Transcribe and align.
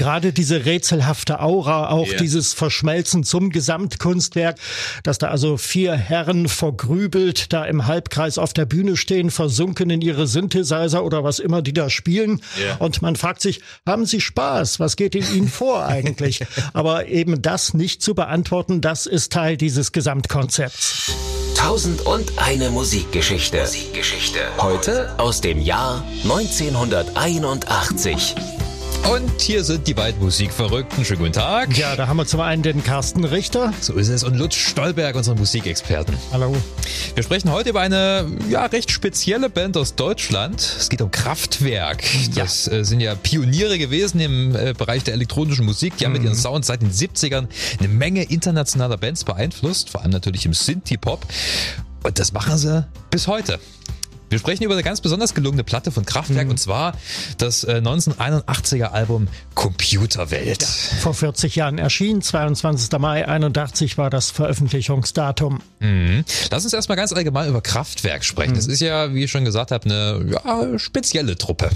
gerade 0.00 0.32
diese 0.32 0.64
rätselhafte 0.64 1.40
Aura, 1.40 1.90
auch 1.90 2.06
Ja. 2.08 2.16
dieses 2.16 2.54
Verschmelzen 2.54 3.22
zum 3.22 3.50
Gesamtkunstwerk, 3.50 4.56
dass 5.02 5.18
da 5.18 5.28
also 5.28 5.58
vier 5.58 5.92
Herren 5.94 6.48
vergrübelt 6.48 7.52
da 7.52 7.66
im 7.66 7.86
Halbkreis 7.86 8.38
auf 8.38 8.54
der 8.54 8.64
Bühne 8.64 8.96
stehen, 8.96 9.30
versunken 9.30 9.90
in 9.90 10.00
ihre 10.00 10.26
Synthesizer 10.26 11.04
oder 11.04 11.22
was 11.22 11.38
immer 11.38 11.60
die 11.60 11.74
da 11.74 11.90
spielen. 11.90 12.40
Ja. 12.66 12.76
Und 12.76 13.02
man 13.02 13.14
fragt 13.16 13.42
sich, 13.42 13.60
haben 13.86 14.06
sie 14.06 14.22
Spaß? 14.22 14.80
Was 14.80 14.96
geht 14.96 15.14
in 15.14 15.30
ihnen 15.34 15.48
vor 15.48 15.84
eigentlich? 15.86 16.46
Aber 16.72 17.06
eben 17.08 17.42
das 17.42 17.74
nicht 17.74 18.00
zu 18.02 18.14
beantworten, 18.14 18.80
das 18.80 19.04
ist 19.04 19.34
Teil 19.34 19.58
dieses 19.58 19.92
Gesamtkonzepts. 19.92 21.12
Tausend 21.56 22.00
und 22.06 22.38
eine 22.38 22.70
Musikgeschichte. 22.70 23.58
Musikgeschichte. 23.60 24.38
Heute 24.56 25.12
aus 25.18 25.42
dem 25.42 25.60
Jahr 25.60 26.02
1981. 26.22 28.34
Und 29.08 29.40
hier 29.40 29.64
sind 29.64 29.86
die 29.86 29.94
beiden 29.94 30.20
Musikverrückten. 30.20 31.04
Schönen 31.04 31.20
guten 31.20 31.32
Tag. 31.32 31.76
Ja, 31.76 31.96
da 31.96 32.06
haben 32.06 32.16
wir 32.16 32.26
zum 32.26 32.40
einen 32.40 32.62
den 32.62 32.84
Carsten 32.84 33.24
Richter. 33.24 33.72
So 33.80 33.94
ist 33.94 34.08
es. 34.08 34.24
Und 34.24 34.36
Lutz 34.36 34.54
Stolberg, 34.54 35.16
unseren 35.16 35.38
Musikexperten. 35.38 36.16
Hallo. 36.32 36.54
Wir 37.14 37.22
sprechen 37.22 37.50
heute 37.50 37.70
über 37.70 37.80
eine 37.80 38.26
ja, 38.48 38.66
recht 38.66 38.90
spezielle 38.90 39.48
Band 39.48 39.76
aus 39.76 39.94
Deutschland. 39.94 40.60
Es 40.60 40.88
geht 40.88 41.02
um 41.02 41.10
Kraftwerk. 41.10 42.02
Das 42.34 42.68
äh, 42.68 42.84
sind 42.84 43.00
ja 43.00 43.14
Pioniere 43.14 43.78
gewesen 43.78 44.20
im 44.20 44.54
äh, 44.54 44.74
Bereich 44.76 45.04
der 45.04 45.14
elektronischen 45.14 45.64
Musik. 45.64 45.96
Die 45.96 46.04
haben 46.04 46.12
mit 46.12 46.22
ihren 46.22 46.36
Sounds 46.36 46.66
seit 46.66 46.82
den 46.82 46.90
70ern 46.90 47.46
eine 47.78 47.88
Menge 47.88 48.24
internationaler 48.24 48.96
Bands 48.96 49.24
beeinflusst, 49.24 49.90
vor 49.90 50.02
allem 50.02 50.10
natürlich 50.10 50.46
im 50.46 50.54
Synthie-Pop. 50.54 51.26
Und 52.02 52.18
das 52.18 52.32
machen 52.32 52.56
sie 52.58 52.86
bis 53.10 53.26
heute. 53.26 53.58
Wir 54.30 54.38
sprechen 54.38 54.62
über 54.62 54.74
eine 54.74 54.84
ganz 54.84 55.00
besonders 55.00 55.34
gelungene 55.34 55.64
Platte 55.64 55.90
von 55.90 56.06
Kraftwerk 56.06 56.48
und 56.48 56.58
zwar 56.58 56.92
das 57.38 57.64
äh, 57.64 57.82
1981er 57.84 58.92
Album 58.92 59.26
Computerwelt. 59.56 60.62
Vor 60.62 61.14
40 61.14 61.56
Jahren 61.56 61.78
erschienen, 61.78 62.22
22. 62.22 62.96
Mai 63.00 63.26
81 63.26 63.98
war 63.98 64.08
das 64.08 64.30
Veröffentlichungsdatum. 64.30 65.60
Mhm. 65.80 66.24
Lass 66.48 66.62
uns 66.62 66.72
erstmal 66.72 66.96
ganz 66.96 67.12
allgemein 67.12 67.48
über 67.48 67.60
Kraftwerk 67.60 68.24
sprechen. 68.24 68.54
Das 68.54 68.68
ist 68.68 68.80
ja, 68.80 69.12
wie 69.12 69.24
ich 69.24 69.30
schon 69.32 69.44
gesagt 69.44 69.72
habe, 69.72 69.84
eine 69.86 70.24
ja, 70.30 70.78
spezielle 70.78 71.36
Truppe. 71.36 71.68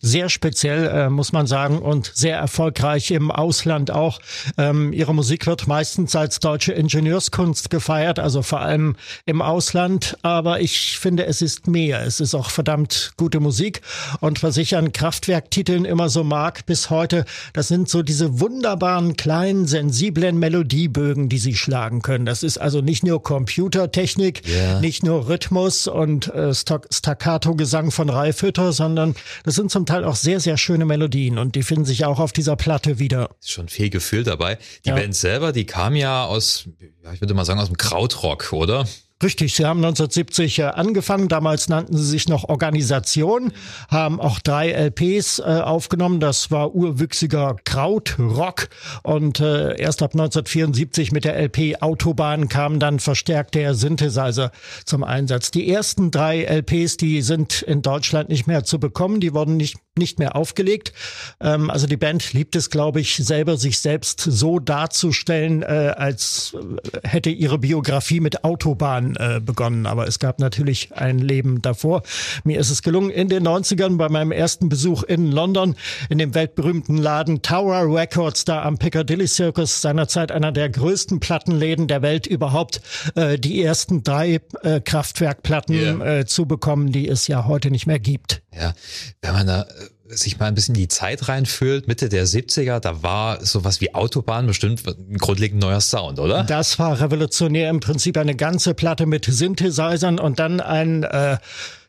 Sehr 0.00 0.28
speziell, 0.28 0.86
äh, 0.86 1.10
muss 1.10 1.32
man 1.32 1.46
sagen, 1.46 1.80
und 1.80 2.12
sehr 2.14 2.36
erfolgreich 2.38 3.10
im 3.10 3.30
Ausland 3.30 3.90
auch. 3.90 4.20
Ähm, 4.56 4.92
ihre 4.92 5.14
Musik 5.14 5.46
wird 5.46 5.66
meistens 5.66 6.14
als 6.14 6.38
deutsche 6.40 6.72
Ingenieurskunst 6.72 7.68
gefeiert, 7.70 8.18
also 8.18 8.42
vor 8.42 8.60
allem 8.60 8.94
im 9.26 9.42
Ausland. 9.42 10.16
Aber 10.22 10.60
ich 10.60 10.98
finde, 10.98 11.26
es 11.26 11.42
ist 11.42 11.66
mehr. 11.66 12.04
Es 12.06 12.20
ist 12.20 12.34
auch 12.34 12.50
verdammt 12.50 13.12
gute 13.16 13.40
Musik. 13.40 13.82
Und 14.20 14.42
was 14.42 14.56
ich 14.56 14.76
an 14.76 14.92
Kraftwerktiteln 14.92 15.84
immer 15.84 16.08
so 16.08 16.22
mag 16.22 16.64
bis 16.66 16.90
heute, 16.90 17.24
das 17.52 17.68
sind 17.68 17.88
so 17.88 18.02
diese 18.02 18.40
wunderbaren, 18.40 19.16
kleinen, 19.16 19.66
sensiblen 19.66 20.38
Melodiebögen, 20.38 21.28
die 21.28 21.38
sie 21.38 21.56
schlagen 21.56 22.02
können. 22.02 22.24
Das 22.24 22.42
ist 22.42 22.58
also 22.58 22.80
nicht 22.80 23.04
nur 23.04 23.22
Computertechnik, 23.22 24.42
Ja. 24.46 24.80
nicht 24.80 25.02
nur 25.02 25.28
Rhythmus 25.28 25.86
und 25.88 26.28
äh, 26.34 26.54
Staccato-Gesang 26.54 27.90
von 27.90 28.08
Ralf 28.10 28.42
Hütter, 28.42 28.72
sondern 28.72 29.14
das 29.44 29.54
sind 29.56 29.70
zum 29.70 29.86
Teil 29.88 30.04
auch 30.04 30.16
sehr, 30.16 30.40
sehr 30.40 30.56
schöne 30.56 30.84
Melodien 30.84 31.38
und 31.38 31.54
die 31.54 31.62
finden 31.62 31.84
sich 31.84 32.04
auch 32.04 32.20
auf 32.20 32.32
dieser 32.32 32.56
Platte 32.56 32.98
wieder. 32.98 33.30
Ist 33.40 33.50
schon 33.50 33.68
viel 33.68 33.90
Gefühl 33.90 34.22
dabei. 34.24 34.58
Die 34.84 34.90
Ja. 34.90 34.94
Band 34.94 35.14
selber, 35.14 35.52
die 35.52 35.64
kam 35.66 35.96
ja 35.96 36.24
aus, 36.24 36.68
ja, 37.02 37.12
ich 37.12 37.20
würde 37.20 37.34
mal 37.34 37.44
sagen, 37.44 37.60
aus 37.60 37.68
dem 37.68 37.76
Krautrock, 37.76 38.52
oder? 38.52 38.86
Richtig, 39.20 39.54
sie 39.56 39.64
haben 39.64 39.78
1970 39.78 40.60
äh, 40.60 40.62
angefangen. 40.62 41.26
Damals 41.26 41.68
nannten 41.68 41.96
sie 41.96 42.04
sich 42.04 42.28
noch 42.28 42.48
Organisation, 42.48 43.52
haben 43.88 44.20
auch 44.20 44.38
drei 44.38 44.70
LPs 44.70 45.40
äh, 45.40 45.42
aufgenommen. 45.42 46.20
Das 46.20 46.52
war 46.52 46.72
urwüchsiger 46.72 47.56
Krautrock. 47.64 48.68
Und 49.02 49.40
äh, 49.40 49.76
erst 49.76 50.02
ab 50.04 50.12
1974 50.14 51.10
mit 51.10 51.24
der 51.24 51.36
LP 51.36 51.82
Autobahn 51.82 52.48
kam 52.48 52.78
dann 52.78 53.00
verstärkt 53.00 53.56
der 53.56 53.74
Synthesizer 53.74 54.52
zum 54.84 55.02
Einsatz. 55.02 55.50
Die 55.50 55.68
ersten 55.68 56.12
drei 56.12 56.44
LPs, 56.44 56.96
die 56.96 57.20
sind 57.22 57.62
in 57.62 57.82
Deutschland 57.82 58.28
nicht 58.28 58.46
mehr 58.46 58.62
zu 58.62 58.78
bekommen. 58.78 59.18
Die 59.18 59.34
wurden 59.34 59.56
nicht 59.56 59.78
nicht 59.98 60.18
mehr 60.18 60.36
aufgelegt. 60.36 60.92
Ähm, 61.40 61.70
also 61.70 61.86
die 61.86 61.96
Band 61.96 62.32
liebt 62.32 62.56
es, 62.56 62.70
glaube 62.70 63.00
ich, 63.00 63.16
selber 63.16 63.56
sich 63.56 63.78
selbst 63.78 64.20
so 64.20 64.58
darzustellen, 64.58 65.62
äh, 65.62 65.66
als 65.96 66.54
äh, 66.92 67.08
hätte 67.08 67.30
ihre 67.30 67.58
Biografie 67.58 68.20
mit 68.20 68.44
Autobahn 68.44 69.16
äh, 69.16 69.40
begonnen. 69.40 69.86
Aber 69.86 70.06
es 70.06 70.18
gab 70.18 70.38
natürlich 70.38 70.92
ein 70.94 71.18
Leben 71.18 71.60
davor. 71.62 72.02
Mir 72.44 72.58
ist 72.60 72.70
es 72.70 72.82
gelungen, 72.82 73.10
in 73.10 73.28
den 73.28 73.46
90ern 73.46 73.96
bei 73.96 74.08
meinem 74.08 74.32
ersten 74.32 74.68
Besuch 74.68 75.02
in 75.02 75.30
London 75.30 75.76
in 76.08 76.18
dem 76.18 76.34
weltberühmten 76.34 76.96
Laden 76.96 77.42
Tower 77.42 77.92
Records 77.94 78.44
da 78.44 78.62
am 78.62 78.78
Piccadilly 78.78 79.26
Circus, 79.26 79.82
seinerzeit 79.82 80.32
einer 80.32 80.52
der 80.52 80.68
größten 80.70 81.20
Plattenläden 81.20 81.88
der 81.88 82.02
Welt 82.02 82.26
überhaupt, 82.26 82.80
äh, 83.14 83.38
die 83.38 83.62
ersten 83.62 84.02
drei 84.02 84.40
äh, 84.62 84.80
Kraftwerkplatten 84.80 85.74
Ja. 86.00 86.18
äh, 86.18 86.26
zu 86.26 86.46
bekommen, 86.46 86.92
die 86.92 87.08
es 87.08 87.26
ja 87.28 87.46
heute 87.46 87.70
nicht 87.70 87.86
mehr 87.86 87.98
gibt. 87.98 88.42
Ja, 88.54 88.74
wenn 89.22 89.32
man 89.32 89.46
da 89.46 89.66
sich 90.10 90.38
mal 90.38 90.46
ein 90.46 90.54
bisschen 90.54 90.74
die 90.74 90.88
Zeit 90.88 91.28
reinfühlt, 91.28 91.88
Mitte 91.88 92.08
der 92.08 92.26
70er, 92.26 92.80
da 92.80 93.02
war 93.02 93.44
sowas 93.44 93.80
wie 93.80 93.94
Autobahn 93.94 94.46
bestimmt 94.46 94.82
ein 94.86 95.18
grundlegend 95.18 95.60
neuer 95.60 95.80
Sound, 95.80 96.18
oder? 96.18 96.44
Das 96.44 96.78
war 96.78 97.00
revolutionär 97.00 97.70
im 97.70 97.80
Prinzip 97.80 98.16
eine 98.16 98.34
ganze 98.34 98.74
Platte 98.74 99.06
mit 99.06 99.26
Synthesizern 99.26 100.18
und 100.18 100.38
dann 100.38 100.60
ein 100.60 101.02
äh, 101.04 101.38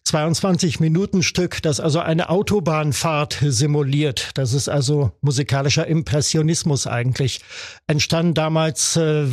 22-Minuten-Stück, 0.07 1.61
das 1.61 1.79
also 1.79 1.99
eine 1.99 2.29
Autobahnfahrt 2.29 3.37
simuliert. 3.41 4.31
Das 4.33 4.53
ist 4.53 4.69
also 4.69 5.11
musikalischer 5.21 5.85
Impressionismus 5.87 6.87
eigentlich. 6.87 7.41
Entstanden 7.87 8.33
damals 8.33 8.95
äh, 8.95 9.25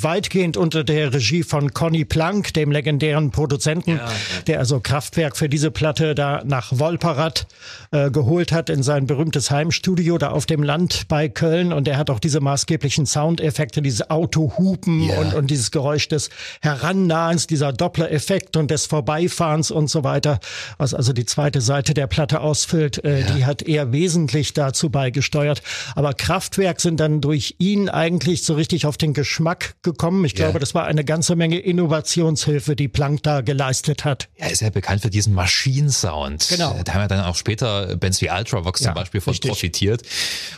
weitgehend 0.00 0.56
unter 0.56 0.84
der 0.84 1.12
Regie 1.12 1.42
von 1.42 1.72
Conny 1.72 2.04
Plank, 2.04 2.52
dem 2.54 2.70
legendären 2.70 3.30
Produzenten, 3.30 4.00
der 4.46 4.58
also 4.58 4.80
Kraftwerk 4.80 5.36
für 5.36 5.48
diese 5.48 5.70
Platte 5.70 6.14
da 6.14 6.42
nach 6.44 6.78
Wolperath 6.78 7.46
äh, 7.92 8.10
geholt 8.10 8.52
hat 8.52 8.70
in 8.70 8.82
sein 8.82 9.06
berühmtes 9.06 9.50
Heimstudio 9.50 10.18
da 10.18 10.30
auf 10.30 10.46
dem 10.46 10.62
Land 10.62 11.08
bei 11.08 11.28
Köln. 11.28 11.72
Und 11.72 11.88
er 11.88 11.96
hat 11.96 12.10
auch 12.10 12.20
diese 12.20 12.40
maßgeblichen 12.40 13.06
Soundeffekte, 13.06 13.82
diese 13.82 14.10
Autohupen 14.10 15.02
Ja. 15.08 15.18
und, 15.20 15.34
und 15.34 15.50
dieses 15.50 15.70
Geräusch 15.70 16.08
des 16.08 16.30
Herannahens, 16.60 17.46
dieser 17.46 17.72
Doppler-Effekt 17.72 18.56
und 18.56 18.70
des 18.70 18.86
Vorbeifahrens 18.86 19.70
und 19.70 19.88
so 19.88 19.99
weiter, 20.04 20.40
was 20.78 20.94
also 20.94 21.12
die 21.12 21.24
zweite 21.26 21.60
Seite 21.60 21.94
der 21.94 22.06
Platte 22.06 22.40
ausfüllt, 22.40 23.02
äh, 23.04 23.22
die 23.24 23.44
hat 23.44 23.62
er 23.62 23.92
wesentlich 23.92 24.52
dazu 24.54 24.90
beigesteuert. 24.90 25.62
Aber 25.94 26.14
Kraftwerk 26.14 26.80
sind 26.80 27.00
dann 27.00 27.20
durch 27.20 27.56
ihn 27.58 27.88
eigentlich 27.88 28.44
so 28.44 28.54
richtig 28.54 28.86
auf 28.86 28.96
den 28.96 29.14
Geschmack 29.14 29.74
gekommen. 29.82 30.24
Ich 30.24 30.32
Ja. 30.32 30.46
glaube, 30.46 30.58
das 30.58 30.74
war 30.74 30.84
eine 30.86 31.04
ganze 31.04 31.36
Menge 31.36 31.58
Innovationshilfe, 31.58 32.76
die 32.76 32.88
Planck 32.88 33.22
da 33.22 33.40
geleistet 33.40 34.04
hat. 34.04 34.28
Er 34.36 34.50
ist 34.50 34.60
ja 34.62 34.70
bekannt 34.70 35.02
für 35.02 35.10
diesen 35.10 35.34
Maschinensound. 35.34 36.46
Genau. 36.48 36.76
Da 36.84 36.94
haben 36.94 37.00
ja 37.02 37.08
dann 37.08 37.20
auch 37.24 37.36
später 37.36 37.96
Bands 37.96 38.20
wie 38.20 38.30
Ultravox 38.30 38.80
Ja, 38.80 38.86
zum 38.88 38.94
Beispiel 38.94 39.20
von 39.20 39.32
richtig. 39.32 39.50
profitiert. 39.50 40.02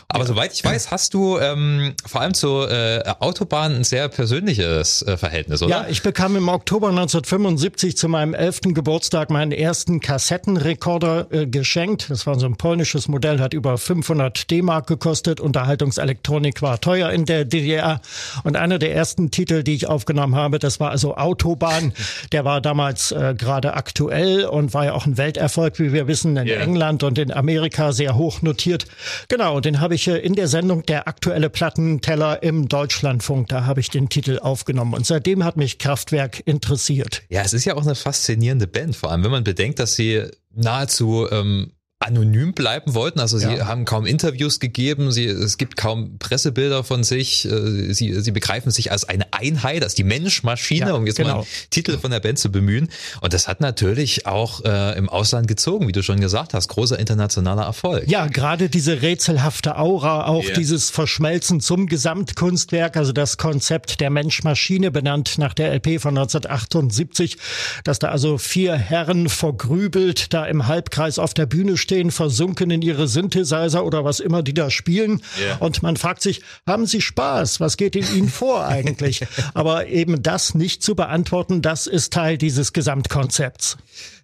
Aber 0.07 0.25
soweit 0.25 0.53
ich 0.53 0.63
weiß, 0.63 0.91
hast 0.91 1.13
du 1.13 1.37
ähm, 1.39 1.93
vor 2.05 2.21
allem 2.21 2.33
zur 2.33 2.69
äh, 2.71 3.03
Autobahn 3.19 3.75
ein 3.75 3.83
sehr 3.83 4.09
persönliches 4.09 5.01
äh, 5.03 5.17
Verhältnis, 5.17 5.61
oder? 5.61 5.69
Ja, 5.71 5.87
ich 5.89 6.01
bekam 6.03 6.35
im 6.35 6.47
Oktober 6.49 6.89
1975 6.89 7.97
zu 7.97 8.07
meinem 8.07 8.33
elften 8.33 8.73
Geburtstag 8.73 9.29
meinen 9.33 9.51
ersten 9.51 9.99
Kassettenrekorder 9.99 11.27
äh, 11.31 11.47
geschenkt. 11.47 12.09
Das 12.09 12.25
war 12.25 12.39
so 12.39 12.45
ein 12.45 12.55
polnisches 12.55 13.07
Modell, 13.07 13.39
hat 13.39 13.53
über 13.53 13.77
500 13.77 14.49
D-Mark 14.49 14.87
gekostet. 14.87 15.39
Unterhaltungselektronik 15.39 16.61
war 16.61 16.79
teuer 16.79 17.09
in 17.11 17.25
der 17.25 17.45
DDR. 17.45 18.01
Und 18.43 18.55
einer 18.55 18.79
der 18.79 18.93
ersten 18.95 19.31
Titel, 19.31 19.63
die 19.63 19.73
ich 19.75 19.87
aufgenommen 19.87 20.35
habe, 20.35 20.59
das 20.59 20.79
war 20.79 20.91
also 20.91 21.15
Autobahn. 21.17 21.93
Der 22.31 22.45
war 22.45 22.61
damals 22.61 23.11
äh, 23.11 23.35
gerade 23.37 23.73
aktuell 23.73 24.45
und 24.45 24.73
war 24.73 24.85
ja 24.85 24.93
auch 24.93 25.05
ein 25.05 25.17
Welterfolg, 25.17 25.79
wie 25.79 25.91
wir 25.93 26.07
wissen, 26.07 26.37
in 26.37 26.47
Ja. 26.47 26.57
England 26.57 27.03
und 27.03 27.17
in 27.17 27.31
Amerika 27.31 27.91
sehr 27.91 28.15
hoch 28.15 28.41
notiert. 28.41 28.85
Genau, 29.27 29.59
den 29.59 29.79
habe 29.79 29.95
ich 29.95 30.07
äh, 30.07 30.17
in 30.17 30.35
der 30.35 30.47
Sendung 30.47 30.83
Der 30.85 31.07
aktuelle 31.07 31.49
Plattenteller 31.49 32.43
im 32.43 32.67
Deutschlandfunk, 32.69 33.49
da 33.49 33.65
habe 33.65 33.79
ich 33.79 33.89
den 33.89 34.09
Titel 34.09 34.39
aufgenommen. 34.39 34.93
Und 34.93 35.05
seitdem 35.05 35.43
hat 35.43 35.57
mich 35.57 35.79
Kraftwerk 35.79 36.41
interessiert. 36.45 37.23
Ja, 37.29 37.41
es 37.41 37.53
ist 37.53 37.65
ja 37.65 37.75
auch 37.75 37.81
eine 37.83 37.95
faszinierende 37.95 38.67
Band, 38.67 38.95
vor 38.95 39.11
allem 39.11 39.22
wenn 39.23 39.31
man 39.31 39.43
bedenkt, 39.43 39.79
dass 39.79 39.95
sie 39.95 40.23
nahezu 40.51 41.27
ähm, 41.31 41.73
anonym 42.03 42.53
bleiben 42.53 42.93
wollten. 42.93 43.19
Also 43.19 43.37
sie 43.37 43.45
Ja. 43.47 43.67
haben 43.67 43.85
kaum 43.85 44.05
Interviews 44.05 44.59
gegeben, 44.59 45.11
sie, 45.11 45.25
es 45.25 45.57
gibt 45.57 45.77
kaum 45.77 46.17
Pressebilder 46.19 46.83
von 46.83 47.03
sich, 47.03 47.45
äh, 47.45 47.93
sie, 47.93 48.19
sie 48.21 48.31
begreifen 48.31 48.71
sich 48.71 48.91
als 48.91 49.07
eine 49.07 49.25
Einheit, 49.31 49.83
als 49.83 49.95
die 49.95 50.03
Mensch-Maschine, 50.03 50.87
Ja, 50.87 50.93
um 50.93 51.07
jetzt 51.07 51.17
mal 51.19 51.23
genau. 51.25 51.37
einen 51.39 51.47
Titel 51.69 51.97
von 51.97 52.11
der 52.11 52.19
Band 52.19 52.37
zu 52.39 52.51
bemühen. 52.51 52.89
Und 53.21 53.33
das 53.33 53.47
hat 53.47 53.61
natürlich 53.61 54.25
auch 54.27 54.63
äh, 54.65 54.97
im 54.97 55.07
Ausland 55.09 55.47
gezogen, 55.47 55.87
wie 55.87 55.91
du 55.93 56.03
schon 56.03 56.19
gesagt 56.19 56.53
hast, 56.53 56.67
großer 56.67 56.99
internationaler 56.99 57.63
Erfolg. 57.63 58.07
Ja, 58.09 58.27
gerade 58.27 58.69
diese 58.69 59.01
rätselhafte 59.01 59.77
Aura, 59.77 60.25
auch 60.27 60.43
Ja. 60.43 60.53
dieses 60.55 60.89
Verschmelzen 60.89 61.61
zum 61.61 61.87
Gesamtkunstwerk, 61.87 62.97
also 62.97 63.13
das 63.13 63.37
Konzept 63.37 64.01
der 64.01 64.09
Mensch-Maschine, 64.09 64.91
benannt 64.91 65.37
nach 65.37 65.53
der 65.53 65.71
LP 65.73 65.99
von 66.01 66.17
1978, 66.17 67.37
dass 67.85 67.99
da 67.99 68.09
also 68.09 68.37
vier 68.37 68.75
Herren 68.75 69.29
vergrübelt 69.29 70.33
da 70.33 70.45
im 70.45 70.67
Halbkreis 70.67 71.17
auf 71.17 71.33
der 71.33 71.45
Bühne 71.45 71.77
stehen 71.77 71.92
stehen, 71.93 72.09
versunken 72.09 72.71
in 72.71 72.81
ihre 72.81 73.07
Synthesizer 73.07 73.85
oder 73.85 74.03
was 74.03 74.19
immer 74.19 74.41
die 74.41 74.55
da 74.55 74.71
spielen. 74.71 75.21
Ja. 75.39 75.57
Und 75.57 75.83
man 75.83 75.95
fragt 75.95 76.23
sich, 76.23 76.41
haben 76.65 76.87
sie 76.87 77.01
Spaß? 77.01 77.59
Was 77.59 77.77
geht 77.77 77.95
in 77.95 78.05
ihnen 78.15 78.29
vor 78.29 78.65
eigentlich? 78.67 79.25
Aber 79.53 79.87
eben 79.87 80.23
das 80.23 80.55
nicht 80.55 80.81
zu 80.81 80.95
beantworten, 80.95 81.61
das 81.61 81.85
ist 81.85 82.11
Teil 82.13 82.39
dieses 82.39 82.73
Gesamtkonzepts. 82.73 83.77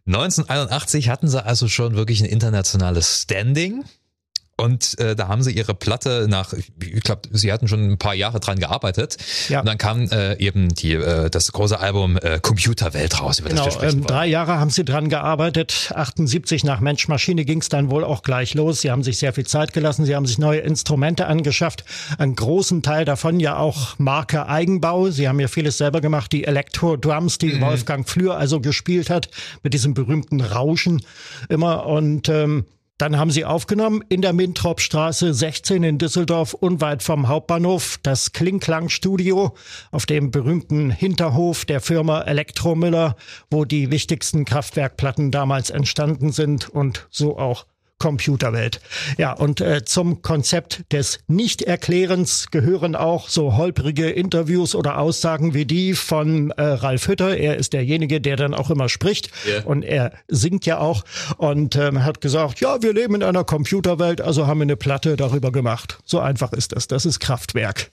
1981 0.07 1.09
hatten 1.09 1.27
sie 1.27 1.45
also 1.45 1.67
schon 1.67 1.95
wirklich 1.95 2.21
ein 2.21 2.25
internationales 2.25 3.21
Standing. 3.21 3.83
Und 4.59 4.99
äh, 4.99 5.15
da 5.15 5.29
haben 5.29 5.41
sie 5.41 5.51
ihre 5.51 5.73
Platte 5.73 6.27
nach, 6.29 6.53
ich 6.53 7.03
glaube, 7.03 7.21
sie 7.31 7.51
hatten 7.51 7.67
schon 7.67 7.91
ein 7.91 7.97
paar 7.97 8.13
Jahre 8.13 8.39
dran 8.41 8.59
gearbeitet. 8.59 9.17
Ja. 9.47 9.61
Und 9.61 9.67
dann 9.67 9.77
kam 9.77 10.09
äh, 10.11 10.35
eben 10.35 10.73
die, 10.75 10.93
äh, 10.93 11.29
das 11.29 11.51
große 11.53 11.79
Album 11.79 12.17
äh, 12.17 12.39
Computerwelt 12.41 13.21
raus, 13.21 13.39
über 13.39 13.49
Genau, 13.49 13.65
das 13.65 13.75
wir 13.75 13.79
sprechen 13.79 13.99
ähm, 13.99 14.05
drei 14.05 14.27
Jahre 14.27 14.59
haben 14.59 14.69
sie 14.69 14.83
dran 14.83 15.07
gearbeitet. 15.07 15.93
78 15.95 16.65
nach 16.65 16.81
Mensch 16.81 17.07
Maschine 17.07 17.45
ging 17.45 17.61
es 17.61 17.69
dann 17.69 17.89
wohl 17.89 18.03
auch 18.03 18.21
gleich 18.21 18.53
los. 18.53 18.81
Sie 18.81 18.91
haben 18.91 19.01
sich 19.01 19.17
sehr 19.17 19.31
viel 19.31 19.45
Zeit 19.45 19.71
gelassen. 19.71 20.05
Sie 20.05 20.15
haben 20.15 20.25
sich 20.25 20.37
neue 20.37 20.59
Instrumente 20.59 21.27
angeschafft. 21.27 21.85
Einen 22.17 22.35
großen 22.35 22.83
Teil 22.83 23.05
davon 23.05 23.39
ja 23.39 23.57
auch 23.57 23.97
Marke 23.97 24.47
Eigenbau. 24.47 25.09
Sie 25.09 25.29
haben 25.29 25.39
ja 25.39 25.47
vieles 25.47 25.77
selber 25.77 26.01
gemacht. 26.01 26.33
Die 26.33 26.43
Elektro-Drums, 26.43 27.37
die 27.37 27.61
Wolfgang 27.61 28.07
Flür 28.07 28.37
also 28.37 28.59
gespielt 28.59 29.09
hat, 29.09 29.29
mit 29.63 29.73
diesem 29.73 29.93
berühmten 29.93 30.41
Rauschen 30.41 31.01
immer. 31.47 31.85
Und 31.85 32.27
ähm, 32.27 32.65
dann 32.99 33.17
haben 33.17 33.31
sie 33.31 33.45
aufgenommen 33.45 34.03
in 34.09 34.21
der 34.21 34.33
Mintropstraße 34.33 35.33
16 35.33 35.83
in 35.83 35.97
Düsseldorf, 35.97 36.53
unweit 36.53 37.01
vom 37.01 37.29
Hauptbahnhof, 37.29 37.97
das 38.03 38.33
Klingklang-Studio 38.33 39.55
auf 39.89 40.05
dem 40.05 40.31
berühmten 40.31 40.91
Hinterhof 40.91 41.63
der 41.63 41.79
Firma 41.79 42.21
Elektromüller, 42.21 43.15
wo 43.49 43.63
die 43.63 43.89
wichtigsten 43.89 44.43
Kraftwerkplatten 44.43 45.31
damals 45.31 45.69
entstanden 45.69 46.33
sind 46.33 46.67
und 46.67 47.07
so 47.09 47.39
auch 47.39 47.65
Computerwelt. 47.99 48.81
Ja, 49.17 49.33
und 49.33 49.61
äh, 49.61 49.85
zum 49.85 50.21
Konzept 50.21 50.81
des 50.91 51.19
Nichterklärens 51.27 52.47
gehören 52.51 52.95
auch 52.95 53.29
so 53.29 53.55
holprige 53.57 54.09
Interviews 54.09 54.73
oder 54.73 54.97
Aussagen 54.97 55.53
wie 55.53 55.65
die 55.65 55.93
von 55.93 56.51
äh, 56.51 56.61
Ralf 56.63 57.07
Hütter. 57.07 57.37
Er 57.37 57.57
ist 57.57 57.73
derjenige, 57.73 58.19
der 58.21 58.35
dann 58.37 58.53
auch 58.53 58.69
immer 58.71 58.89
spricht 58.89 59.29
Ja. 59.47 59.63
und 59.65 59.83
er 59.83 60.13
singt 60.27 60.65
ja 60.65 60.79
auch 60.79 61.03
und 61.37 61.75
ähm, 61.75 62.03
hat 62.03 62.21
gesagt, 62.21 62.59
ja, 62.61 62.81
wir 62.81 62.93
leben 62.93 63.15
in 63.15 63.23
einer 63.23 63.43
Computerwelt, 63.43 64.21
also 64.21 64.47
haben 64.47 64.59
wir 64.59 64.63
eine 64.63 64.77
Platte 64.77 65.15
darüber 65.17 65.51
gemacht. 65.51 65.99
So 66.05 66.19
einfach 66.19 66.53
ist 66.53 66.71
das. 66.71 66.87
Das 66.87 67.05
ist 67.05 67.19
Kraftwerk. 67.19 67.91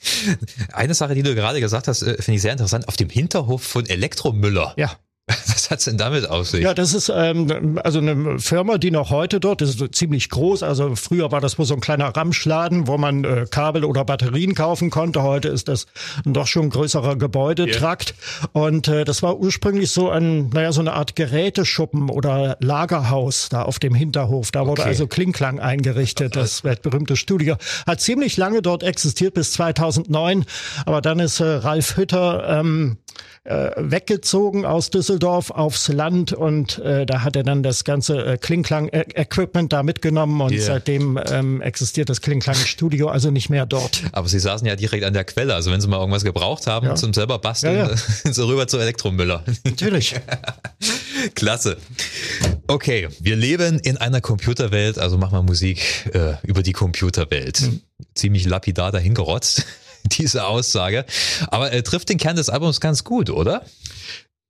Eine 0.72 0.94
Sache, 0.94 1.14
die 1.14 1.22
du 1.22 1.34
gerade 1.34 1.60
gesagt 1.60 1.88
hast, 1.88 2.02
äh, 2.02 2.14
finde 2.22 2.36
ich 2.36 2.42
sehr 2.42 2.52
interessant. 2.52 2.88
Auf 2.88 2.96
dem 2.96 3.10
Hinterhof 3.10 3.62
von 3.62 3.84
Elektromüller. 3.86 4.74
Ja. 4.76 4.92
Was 5.48 5.70
hat's 5.70 5.86
denn 5.86 5.98
damit 5.98 6.30
auf 6.30 6.46
sich? 6.46 6.62
Ja, 6.62 6.72
das 6.72 6.94
ist 6.94 7.10
ähm, 7.12 7.80
also 7.82 7.98
eine 7.98 8.38
Firma, 8.38 8.78
die 8.78 8.92
noch 8.92 9.10
heute 9.10 9.40
dort 9.40 9.60
ist 9.60 9.82
ziemlich 9.92 10.28
groß. 10.28 10.62
Also 10.62 10.94
früher 10.94 11.32
war 11.32 11.40
das 11.40 11.58
wohl 11.58 11.66
so 11.66 11.74
ein 11.74 11.80
kleiner 11.80 12.14
Ramschladen, 12.16 12.86
wo 12.86 12.96
man 12.96 13.24
äh, 13.24 13.46
Kabel 13.50 13.84
oder 13.84 14.04
Batterien 14.04 14.54
kaufen 14.54 14.88
konnte. 14.90 15.24
Heute 15.24 15.48
ist 15.48 15.66
das 15.66 15.86
ein 16.24 16.32
doch 16.32 16.46
schon 16.46 16.70
größerer 16.70 17.16
Gebäudetrakt. 17.16 18.14
Und 18.52 18.86
äh, 18.86 19.04
das 19.04 19.24
war 19.24 19.36
ursprünglich 19.38 19.90
so 19.90 20.10
ein, 20.10 20.50
naja, 20.50 20.70
so 20.70 20.80
eine 20.80 20.92
Art 20.92 21.16
Geräteschuppen 21.16 22.08
oder 22.08 22.56
Lagerhaus 22.60 23.48
da 23.48 23.62
auf 23.62 23.80
dem 23.80 23.94
Hinterhof. 23.96 24.52
Da 24.52 24.64
wurde 24.66 24.82
Okay. 24.82 24.90
also 24.90 25.06
Klingklang 25.08 25.58
eingerichtet, 25.58 26.36
das 26.36 26.62
weltberühmte 26.62 27.16
Studio. 27.16 27.56
Hat 27.86 28.00
ziemlich 28.00 28.36
lange 28.36 28.60
dort 28.62 28.82
existiert 28.84 29.34
bis 29.34 29.52
2009. 29.54 30.44
Aber 30.84 31.00
dann 31.00 31.18
ist 31.18 31.40
äh, 31.40 31.44
Ralf 31.46 31.96
Hütter 31.96 32.60
ähm, 32.60 32.98
äh, 33.44 33.70
weggezogen 33.76 34.66
aus 34.66 34.90
Düsseldorf 34.90 35.15
aufs 35.24 35.88
Land 35.88 36.32
und 36.32 36.78
äh, 36.78 37.06
da 37.06 37.22
hat 37.22 37.36
er 37.36 37.42
dann 37.42 37.62
das 37.62 37.84
ganze 37.84 38.24
äh, 38.24 38.36
Klingklang-Equipment 38.38 39.72
da 39.72 39.82
mitgenommen 39.82 40.40
und 40.40 40.52
Yeah. 40.52 40.64
seitdem 40.64 41.18
ähm, 41.30 41.60
existiert 41.60 42.08
das 42.08 42.20
Klingklang-Studio 42.20 43.08
also 43.08 43.30
nicht 43.30 43.50
mehr 43.50 43.66
dort. 43.66 44.02
Aber 44.12 44.28
sie 44.28 44.38
saßen 44.38 44.66
ja 44.66 44.76
direkt 44.76 45.04
an 45.04 45.12
der 45.12 45.24
Quelle. 45.24 45.54
Also 45.54 45.70
wenn 45.70 45.80
sie 45.80 45.88
mal 45.88 45.98
irgendwas 45.98 46.24
gebraucht 46.24 46.66
haben 46.66 46.86
Ja. 46.86 46.94
zum 46.94 47.12
selber 47.14 47.38
basteln, 47.38 47.76
Ja, 47.76 47.90
ja. 47.90 47.96
sie 48.32 48.44
rüber 48.46 48.66
zu 48.68 48.78
Elektromüller. 48.78 49.44
Natürlich. 49.64 50.14
Klasse. 51.34 51.76
Okay, 52.66 53.08
wir 53.20 53.36
leben 53.36 53.78
in 53.78 53.96
einer 53.96 54.20
Computerwelt, 54.20 54.98
also 54.98 55.18
machen 55.18 55.32
wir 55.38 55.42
Musik 55.42 55.80
äh, 56.14 56.34
über 56.42 56.62
die 56.62 56.72
Computerwelt. 56.72 57.58
Hm. 57.58 57.80
Ziemlich 58.14 58.44
lapidar 58.46 58.92
dahingerotzt, 58.92 59.64
diese 60.04 60.44
Aussage. 60.46 61.04
Aber 61.48 61.72
äh, 61.72 61.82
trifft 61.82 62.08
den 62.08 62.18
Kern 62.18 62.36
des 62.36 62.48
Albums 62.48 62.80
ganz 62.80 63.04
gut, 63.04 63.30
oder? 63.30 63.62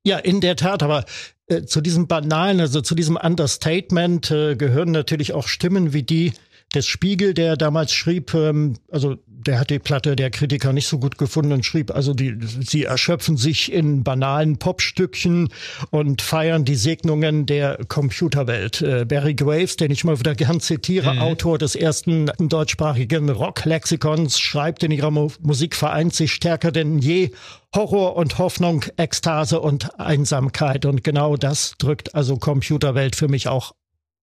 Ja, 0.07 0.19
in 0.19 0.41
der 0.41 0.55
Tat, 0.55 0.85
aber 0.85 1.05
äh, 1.49 1.65
zu 1.65 1.81
diesem 1.81 2.07
banalen, 2.07 2.61
also 2.61 2.81
zu 2.81 2.95
diesem 2.95 3.17
Understatement 3.17 4.31
äh, 4.31 4.55
gehören 4.55 4.93
natürlich 4.93 5.33
auch 5.33 5.49
Stimmen 5.49 5.93
wie 5.93 6.05
die 6.05 6.33
des 6.75 6.87
Spiegel, 6.87 7.35
der 7.35 7.57
damals 7.57 7.93
schrieb, 7.93 8.35
ähm, 8.35 8.75
also 8.91 9.17
der 9.27 9.61
hat 9.61 9.71
die 9.71 9.79
Platte 9.79 10.17
der 10.17 10.31
Kritiker 10.31 10.73
nicht 10.73 10.89
so 10.89 10.99
gut 10.99 11.19
gefunden 11.19 11.53
und 11.53 11.65
schrieb, 11.65 11.91
also 11.93 12.13
die, 12.13 12.37
sie 12.43 12.85
erschöpfen 12.85 13.37
sich 13.37 13.73
in 13.73 14.03
banalen 14.03 14.59
Popstückchen 14.59 15.49
und 15.91 16.23
feiern 16.23 16.65
die 16.65 16.75
Segnungen 16.75 17.47
der 17.47 17.79
Computerwelt. 17.87 18.83
Äh, 18.83 19.05
Barry 19.05 19.35
Graves, 19.35 19.77
den 19.77 19.93
ich 19.93 20.05
mal 20.05 20.19
wieder 20.19 20.35
gern 20.35 20.61
zitiere, 20.61 21.21
Autor 21.21 21.59
des 21.59 21.77
ersten 21.77 22.31
deutschsprachigen 22.39 23.31
Rock-Lexikons, 23.31 24.39
schreibt 24.39 24.83
in 24.83 24.91
ihrer 24.91 25.11
Mu 25.11 25.31
Musik 25.41 25.75
vereint 25.75 26.15
sich 26.15 26.33
stärker 26.33 26.73
denn 26.73 26.99
je 26.99 27.31
Horror 27.75 28.17
und 28.17 28.39
Hoffnung, 28.39 28.85
Ekstase 28.97 29.61
und 29.61 29.99
Einsamkeit. 30.01 30.85
Und 30.87 31.05
genau 31.05 31.37
das 31.37 31.75
drückt 31.79 32.15
also 32.15 32.37
Computerwelt 32.37 33.17
für 33.17 33.29
mich 33.29 33.49
auch 33.49 33.73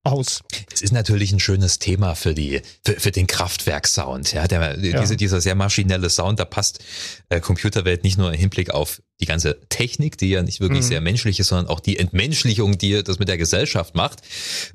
aus. 0.04 0.42
Es 0.74 0.82
ist 0.82 0.92
natürlich 0.92 1.32
ein 1.32 1.40
schönes 1.40 1.80
Thema 1.80 2.16
für 2.16 2.34
die, 2.34 2.62
für, 2.86 3.00
für 3.00 3.12
den 3.12 3.26
Kraftwerk-Sound. 3.26 4.34
Ja, 4.34 4.48
der, 4.48 4.76
Diese, 4.78 5.16
dieser 5.16 5.40
sehr 5.40 5.56
maschinelle 5.56 6.10
Sound, 6.10 6.40
da 6.40 6.46
passt 6.46 6.84
äh, 7.30 7.40
Computerwelt 7.40 8.04
nicht 8.04 8.18
nur 8.18 8.32
im 8.34 8.38
Hinblick 8.38 8.72
auf 8.72 9.02
die 9.22 9.26
ganze 9.26 9.62
Technik, 9.70 10.18
die 10.18 10.30
ja 10.30 10.44
nicht 10.44 10.60
wirklich 10.60 10.82
Mhm. 10.82 10.88
sehr 10.88 11.02
menschlich 11.02 11.40
ist, 11.40 11.48
sondern 11.48 11.68
auch 11.68 11.80
die 11.80 11.98
Entmenschlichung, 11.98 12.78
die 12.78 13.02
das 13.04 13.20
mit 13.20 13.30
der 13.30 13.38
Gesellschaft 13.38 13.96
macht. 13.96 14.22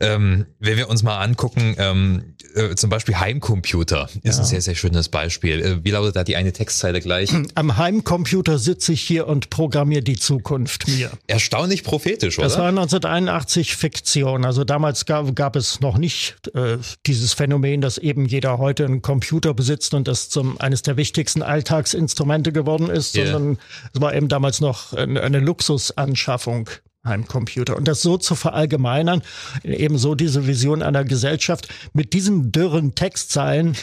Ähm, 0.00 0.46
wenn 0.58 0.78
wir 0.78 0.88
uns 0.88 1.02
mal 1.02 1.20
angucken, 1.22 1.74
ähm, 1.78 2.34
äh, 2.54 2.74
zum 2.74 2.90
Beispiel 2.90 3.18
Heimcomputer 3.18 4.08
ist 4.22 4.38
ein 4.38 4.44
sehr, 4.44 4.60
sehr 4.60 4.74
schönes 4.74 5.08
Beispiel. 5.08 5.60
Äh, 5.60 5.84
wie 5.84 5.90
lautet 5.90 6.16
da 6.16 6.24
die 6.24 6.36
eine 6.36 6.52
Textzeile 6.52 7.00
gleich? 7.00 7.30
Am 7.54 7.76
Heimcomputer 7.76 8.58
sitze 8.58 8.92
ich 8.92 9.00
hier 9.02 9.26
und 9.26 9.50
programmiere 9.50 10.02
die 10.02 10.16
Zukunft 10.18 10.88
mir. 10.88 11.10
Erstaunlich 11.26 11.84
prophetisch, 11.84 12.38
oder? 12.38 12.46
Das 12.48 12.58
war 12.58 12.68
1981 12.68 13.76
Fiktion. 13.76 14.44
Also 14.44 14.64
damals 14.64 15.06
gab, 15.06 15.34
gab 15.34 15.56
es 15.56 15.80
noch 15.80 15.98
nicht 15.98 16.36
äh, 16.54 16.78
dieses 17.06 17.32
Phänomen, 17.34 17.80
dass 17.80 17.98
eben 17.98 18.26
jeder 18.26 18.58
heute 18.58 18.84
einen 18.84 19.02
Computer 19.02 19.54
besitzt 19.54 19.94
und 19.94 20.08
das 20.08 20.28
zum 20.28 20.60
eines 20.60 20.82
der 20.82 20.96
wichtigsten 20.96 21.42
Alltagsinstrumente 21.42 22.52
geworden 22.52 22.90
ist, 22.90 23.16
Ja. 23.16 23.30
sondern 23.32 23.58
es 23.94 24.00
war 24.00 24.14
eben 24.14 24.28
damals 24.28 24.60
noch 24.60 24.92
eine, 24.92 25.20
eine 25.22 25.40
Luxusanschaffung. 25.40 26.68
Heimcomputer. 27.04 27.76
Und 27.76 27.88
das 27.88 28.02
so 28.02 28.18
zu 28.18 28.34
verallgemeinern, 28.34 29.22
ebenso 29.62 30.14
diese 30.14 30.46
Vision 30.46 30.82
einer 30.82 31.04
Gesellschaft 31.04 31.68
mit 31.92 32.12
diesen 32.12 32.52
dürren 32.52 32.94
Textzeilen, 32.94 33.76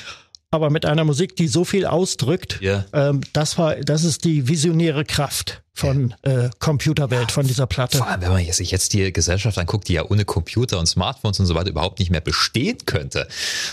aber 0.51 0.69
mit 0.69 0.85
einer 0.85 1.03
Musik, 1.03 1.35
die 1.35 1.47
so 1.47 1.65
viel 1.65 1.85
ausdrückt, 1.85 2.59
Ja. 2.61 2.85
ähm, 2.93 3.21
das 3.33 3.57
war, 3.57 3.75
das 3.75 4.03
ist 4.03 4.23
die 4.23 4.47
visionäre 4.47 5.03
Kraft 5.03 5.61
von 5.73 6.13
äh, 6.21 6.49
Computerwelt, 6.59 7.33
von 7.33 7.45
dieser 7.45 7.67
Platte. 7.67 7.97
Vor 7.97 8.07
allem, 8.07 8.21
wenn 8.21 8.31
man 8.31 8.49
sich 8.49 8.71
jetzt 8.71 8.93
die 8.93 9.11
Gesellschaft 9.11 9.57
anguckt, 9.57 9.89
die 9.89 9.93
ja 9.93 10.05
ohne 10.09 10.23
Computer 10.23 10.79
und 10.79 10.85
Smartphones 10.85 11.41
und 11.41 11.47
so 11.47 11.55
weiter 11.55 11.69
überhaupt 11.69 11.99
nicht 11.99 12.11
mehr 12.11 12.21
bestehen 12.21 12.77
könnte. 12.85 13.27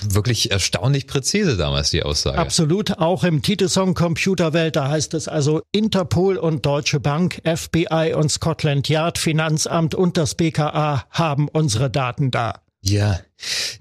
Wirklich 0.08 0.50
erstaunlich 0.50 1.06
präzise 1.06 1.56
damals 1.56 1.90
die 1.90 2.02
Aussage. 2.02 2.38
Absolut, 2.38 2.98
auch 2.98 3.22
im 3.22 3.42
Titelsong 3.42 3.94
Computerwelt, 3.94 4.74
da 4.74 4.88
heißt 4.88 5.14
es 5.14 5.28
also 5.28 5.62
Interpol 5.70 6.38
und 6.38 6.66
Deutsche 6.66 6.98
Bank, 6.98 7.40
FBI 7.44 8.14
und 8.16 8.32
Scotland 8.32 8.88
Yard, 8.88 9.18
Finanzamt 9.18 9.94
und 9.94 10.16
das 10.16 10.34
BKA 10.34 11.04
haben 11.10 11.46
unsere 11.48 11.88
Daten 11.88 12.32
da. 12.32 12.62
Ja. 12.84 13.20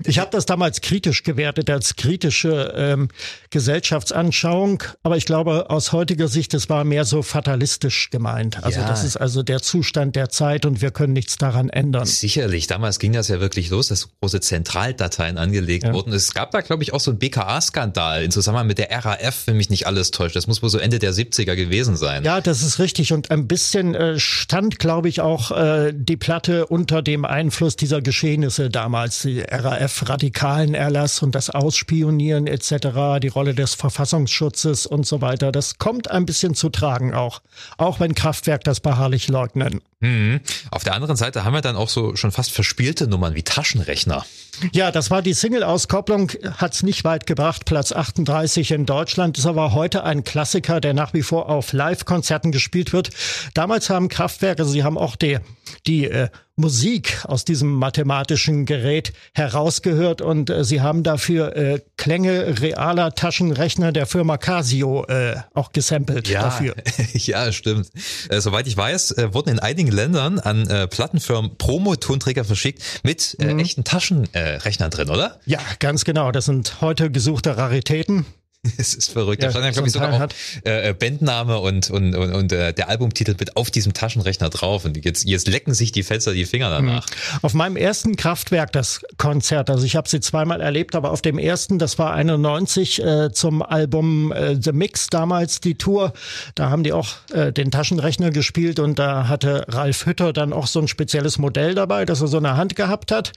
Ich 0.06 0.20
habe 0.20 0.30
das 0.32 0.46
damals 0.46 0.82
kritisch 0.82 1.24
gewertet 1.24 1.70
als 1.70 1.96
kritische 1.96 2.74
ähm, 2.76 3.10
Gesellschaftsanschauung, 3.50 4.84
aber 5.04 5.18
ich 5.18 5.26
glaube 5.26 5.70
aus 5.70 5.92
heutiger 5.92 6.28
Sicht, 6.28 6.54
es 6.54 6.70
war 6.70 6.84
mehr 6.84 7.06
so 7.06 7.22
fatalistisch 7.24 8.10
gemeint. 8.10 8.64
Also 8.64 8.80
Ja. 8.82 8.88
das 8.88 9.04
ist 9.04 9.18
also 9.18 9.44
der 9.44 9.62
Zustand 9.62 10.16
der 10.16 10.30
Zeit 10.30 10.66
und 10.66 10.82
wir 10.82 10.92
können 10.92 11.14
nichts 11.14 11.38
daran 11.38 11.70
ändern. 11.70 12.06
Sicherlich, 12.06 12.68
damals 12.68 13.00
ging 13.00 13.14
das 13.14 13.28
ja 13.28 13.40
wirklich 13.40 13.70
los, 13.70 13.88
dass 13.88 14.10
große 14.22 14.40
Zentraldateien 14.42 15.38
angelegt 15.38 15.86
Ja. 15.86 15.94
wurden. 15.94 16.14
Es 16.14 16.34
gab 16.34 16.52
da, 16.52 16.62
glaube 16.62 16.84
ich, 16.84 16.94
auch 16.94 17.00
so 17.00 17.12
einen 17.12 17.20
BKA-Skandal 17.20 18.24
in 18.24 18.32
Zusammenhang 18.32 18.68
mit 18.68 18.78
der 18.78 18.90
RAF, 18.92 19.48
wenn 19.48 19.58
mich 19.58 19.70
nicht 19.70 19.88
alles 19.88 20.12
täuscht. 20.12 20.36
Das 20.36 20.48
muss 20.48 20.62
wohl 20.62 20.70
so 20.70 20.78
Ende 20.78 21.00
der 21.00 21.14
70er 21.14 21.56
gewesen 21.56 21.98
sein. 21.98 22.24
Ja, 22.24 22.42
das 22.42 22.62
ist 22.62 22.80
richtig. 22.80 23.14
Und 23.14 23.32
ein 23.32 23.48
bisschen 23.48 23.96
äh, 23.96 24.20
stand, 24.20 24.80
glaube 24.80 25.10
ich, 25.10 25.22
auch 25.22 25.52
äh, 25.52 25.94
die 25.96 26.18
Platte 26.18 26.66
unter 26.68 27.02
dem 27.02 27.26
Einfluss 27.26 27.76
dieser 27.76 28.02
Geschehnisse 28.02 28.70
damals. 28.70 29.22
Die 29.22 29.40
RAF-radikalen 29.52 30.74
Erlass 30.74 31.22
und 31.22 31.36
das 31.36 31.50
Ausspionieren 31.50 32.48
etc., 32.48 33.20
die 33.22 33.28
Rolle 33.28 33.54
des 33.54 33.74
Verfassungsschutzes 33.76 34.86
und 34.86 35.06
so 35.06 35.22
weiter. 35.22 35.52
Das 35.52 35.78
kommt 35.78 36.10
ein 36.10 36.26
bisschen 36.26 36.56
zu 36.56 36.70
tragen 36.70 37.14
auch. 37.14 37.42
Auch 37.78 38.00
wenn 38.00 38.16
Kraftwerk 38.16 38.64
das 38.64 38.80
beharrlich 38.80 39.28
leugnen. 39.28 39.82
Mhm. 40.02 40.42
Auf 40.72 40.84
der 40.84 40.96
anderen 40.96 41.16
Seite 41.16 41.46
haben 41.46 41.54
wir 41.54 41.62
dann 41.62 41.76
auch 41.76 41.90
so 41.90 42.16
schon 42.16 42.32
fast 42.32 42.52
verspielte 42.52 43.08
Nummern 43.08 43.36
wie 43.36 43.44
Taschenrechner. 43.44 44.26
Ja, 44.74 44.92
das 44.92 45.10
war 45.10 45.22
die 45.22 45.34
Single-Auskopplung, 45.34 46.32
hat's 46.58 46.84
nicht 46.84 47.04
weit 47.04 47.26
gebracht, 47.26 47.66
Platz 47.66 47.92
38 47.92 48.72
in 48.72 48.86
Deutschland, 48.86 49.38
ist 49.38 49.46
aber 49.46 49.74
heute 49.74 50.04
ein 50.04 50.24
Klassiker, 50.24 50.82
der 50.82 50.94
nach 50.94 51.14
wie 51.14 51.24
vor 51.24 51.50
auf 51.50 51.72
Live-Konzerten 51.72 52.52
gespielt 52.52 52.94
wird. 52.94 53.12
Damals 53.54 53.90
haben 53.90 54.10
Kraftwerke, 54.10 54.66
sie 54.66 54.84
haben 54.84 54.98
auch 54.98 55.16
die, 55.16 55.40
die 55.88 56.06
äh, 56.06 56.30
Musik 56.56 57.24
aus 57.26 57.44
diesem 57.44 57.74
mathematischen 57.74 58.66
Gerät 58.66 59.14
herausgehört 59.34 60.22
und 60.22 60.50
äh, 60.50 60.64
sie 60.64 60.82
haben 60.82 61.04
dafür 61.04 61.56
äh, 61.56 61.80
Klänge 61.98 62.62
realer 62.62 63.16
Taschenrechner 63.16 63.92
der 63.92 64.06
Firma 64.06 64.38
Casio 64.38 65.06
äh, 65.06 65.38
auch 65.54 65.72
gesampelt 65.72 66.28
ja, 66.28 66.44
dafür. 66.44 66.76
ja, 67.14 67.52
stimmt. 67.52 67.90
Äh, 68.30 68.40
soweit 68.42 68.68
ich 68.68 68.78
weiß, 68.78 69.12
äh, 69.12 69.34
wurden 69.34 69.50
in 69.50 69.60
einigen 69.60 69.91
Ländern 69.92 70.40
an 70.40 70.68
äh, 70.68 70.88
Plattenfirmen 70.88 71.58
Promo-Tonträger 71.58 72.44
verschickt 72.44 72.82
mit 73.04 73.38
äh, 73.40 73.54
mhm. 73.54 73.60
echten 73.60 73.84
Taschenrechnern 73.84 74.92
drin, 74.92 75.10
oder? 75.10 75.40
Ja, 75.46 75.60
ganz 75.80 76.06
genau. 76.06 76.32
Das 76.32 76.46
sind 76.46 76.82
heute 76.82 77.12
gesuchte 77.12 77.58
Raritäten. 77.58 78.26
Es 78.78 78.94
ist 78.94 79.12
verrückt. 79.12 79.42
Ja, 79.42 79.48
da 79.48 79.52
stand 79.52 79.66
ja, 79.66 79.72
glaube 79.72 79.88
ich, 79.88 79.94
sogar 79.94 80.14
auch 80.14 80.28
äh, 80.66 80.90
äh, 80.90 80.94
Bandname 80.94 81.60
und, 81.60 81.90
und, 81.90 82.16
und, 82.16 82.34
und 82.34 82.52
äh, 82.52 82.74
der 82.74 82.90
Albumtitel 82.90 83.36
mit 83.40 83.58
auf 83.58 83.72
diesem 83.72 83.94
Taschenrechner 83.94 84.50
drauf. 84.50 84.86
Und 84.86 85.04
jetzt, 85.04 85.28
jetzt 85.28 85.48
lecken 85.48 85.74
sich 85.74 85.92
die 85.92 86.04
Fenster 86.04 86.34
die 86.34 86.46
Finger 86.46 86.70
danach. 86.70 87.08
Mhm. 87.08 87.40
Auf 87.42 87.54
meinem 87.54 87.76
ersten 87.76 88.16
Kraftwerk, 88.16 88.72
das 88.72 89.02
Konzert, 89.18 89.70
also 89.70 89.86
ich 89.86 89.96
habe 89.96 90.08
sie 90.08 90.20
zweimal 90.20 90.62
erlebt, 90.62 90.96
aber 90.96 91.12
auf 91.12 91.22
dem 91.22 91.40
ersten, 91.40 91.80
das 91.80 91.98
war 91.98 92.14
91 92.14 93.04
äh, 93.04 93.32
zum 93.32 93.62
Album 93.64 94.32
äh, 94.32 94.56
The 94.62 94.74
Mix 94.74 95.08
damals, 95.08 95.60
die 95.60 95.76
Tour, 95.76 96.14
da 96.56 96.70
haben 96.70 96.84
die 96.84 96.94
auch 96.94 97.10
äh, 97.34 97.52
den 97.52 97.72
Taschenrechner 97.72 98.30
gespielt 98.30 98.80
und 98.80 99.00
da 99.00 99.28
hatte 99.28 99.66
Ralf 99.70 100.06
Hütter 100.06 100.34
dann 100.34 100.54
auch 100.54 100.68
so 100.68 100.80
ein 100.80 100.88
spezielles 100.88 101.38
Modell 101.38 101.74
dabei, 101.74 102.06
das 102.06 102.22
er 102.22 102.28
so 102.28 102.38
in 102.38 102.44
der 102.44 102.58
Hand 102.58 102.76
gehabt 102.76 103.12
hat 103.12 103.32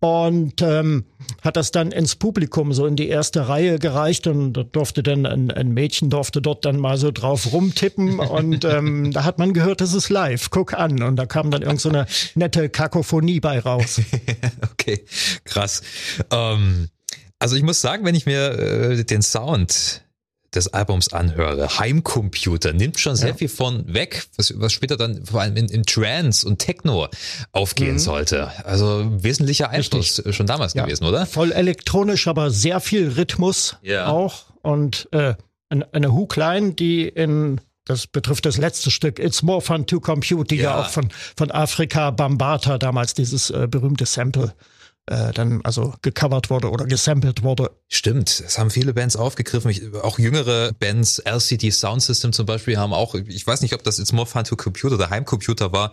und 0.00 0.62
ähm, 0.62 1.04
hat 1.42 1.56
das 1.56 1.72
dann 1.72 1.90
ins 1.90 2.16
Publikum 2.16 2.72
so 2.72 2.86
in 2.86 2.96
die 2.96 3.08
erste 3.08 3.48
Reihe 3.48 3.78
gereicht 3.78 4.26
und 4.26 4.67
durfte 4.72 5.02
dann 5.02 5.26
ein, 5.26 5.50
ein 5.50 5.72
Mädchen 5.72 6.10
durfte 6.10 6.42
dort 6.42 6.64
dann 6.64 6.78
mal 6.78 6.96
so 6.96 7.10
drauf 7.10 7.52
rumtippen 7.52 8.18
und 8.20 8.64
ähm, 8.64 9.12
da 9.12 9.24
hat 9.24 9.38
man 9.38 9.52
gehört, 9.52 9.80
das 9.80 9.94
ist 9.94 10.08
live, 10.08 10.50
guck 10.50 10.74
an 10.74 11.02
und 11.02 11.16
da 11.16 11.26
kam 11.26 11.50
dann 11.50 11.62
irgend 11.62 11.80
so 11.80 11.88
eine 11.88 12.06
nette 12.34 12.68
Kakophonie 12.68 13.40
bei 13.40 13.58
raus. 13.58 14.00
okay, 14.72 15.04
krass. 15.44 15.82
Ähm, 16.30 16.88
also 17.38 17.56
ich 17.56 17.62
muss 17.62 17.80
sagen, 17.80 18.04
wenn 18.04 18.14
ich 18.14 18.26
mir 18.26 18.58
äh, 18.58 19.04
den 19.04 19.22
Sound 19.22 20.02
des 20.54 20.72
Albums 20.72 21.12
anhöre, 21.12 21.78
Heimcomputer, 21.78 22.72
nimmt 22.72 22.98
schon 22.98 23.16
sehr 23.16 23.30
ja. 23.30 23.34
viel 23.34 23.48
von 23.48 23.92
weg, 23.92 24.24
was, 24.36 24.54
was 24.56 24.72
später 24.72 24.96
dann 24.96 25.24
vor 25.26 25.42
allem 25.42 25.56
in, 25.56 25.66
in 25.66 25.84
Trance 25.84 26.46
und 26.46 26.58
Techno 26.58 27.08
aufgehen 27.52 27.94
mhm. 27.94 27.98
sollte. 27.98 28.50
Also 28.64 29.06
wesentlicher 29.22 29.68
Einfluss 29.68 30.18
Richtig. 30.18 30.36
schon 30.36 30.46
damals 30.46 30.74
ja. 30.74 30.84
gewesen, 30.84 31.04
oder? 31.04 31.26
Voll 31.26 31.52
elektronisch, 31.52 32.26
aber 32.28 32.50
sehr 32.50 32.80
viel 32.80 33.08
Rhythmus 33.08 33.76
ja. 33.82 34.08
auch 34.08 34.47
und 34.62 35.08
äh, 35.12 35.34
eine 35.70 36.12
Hookline, 36.12 36.74
die 36.74 37.08
in 37.08 37.60
das 37.84 38.06
betrifft 38.06 38.44
das 38.44 38.58
letzte 38.58 38.90
Stück, 38.90 39.18
It's 39.18 39.42
More 39.42 39.62
Fun 39.62 39.86
to 39.86 39.98
Compute, 39.98 40.44
die 40.44 40.56
ja, 40.56 40.62
ja 40.62 40.80
auch 40.82 40.90
von, 40.90 41.08
von 41.36 41.50
Afrika 41.50 42.10
Bambata 42.10 42.76
damals 42.76 43.14
dieses 43.14 43.48
äh, 43.48 43.66
berühmte 43.66 44.04
Sample 44.04 44.54
äh, 45.06 45.32
dann 45.32 45.60
also 45.64 45.94
gecovert 46.02 46.50
wurde 46.50 46.70
oder 46.70 46.84
gesampelt 46.84 47.42
wurde. 47.42 47.70
Stimmt, 47.88 48.42
es 48.46 48.58
haben 48.58 48.70
viele 48.70 48.92
Bands 48.92 49.16
aufgegriffen, 49.16 49.70
ich, 49.70 49.94
auch 49.94 50.18
jüngere 50.18 50.72
Bands, 50.72 51.18
LCD 51.18 51.70
Sound 51.70 52.02
System 52.02 52.32
zum 52.32 52.46
Beispiel, 52.46 52.76
haben 52.76 52.92
auch, 52.92 53.14
ich 53.14 53.46
weiß 53.46 53.62
nicht, 53.62 53.74
ob 53.74 53.82
das 53.82 53.98
jetzt 53.98 54.12
More 54.12 54.26
Fun 54.26 54.44
to 54.44 54.56
Computer 54.56 54.96
oder 54.96 55.08
Heimcomputer 55.10 55.72
war, 55.72 55.92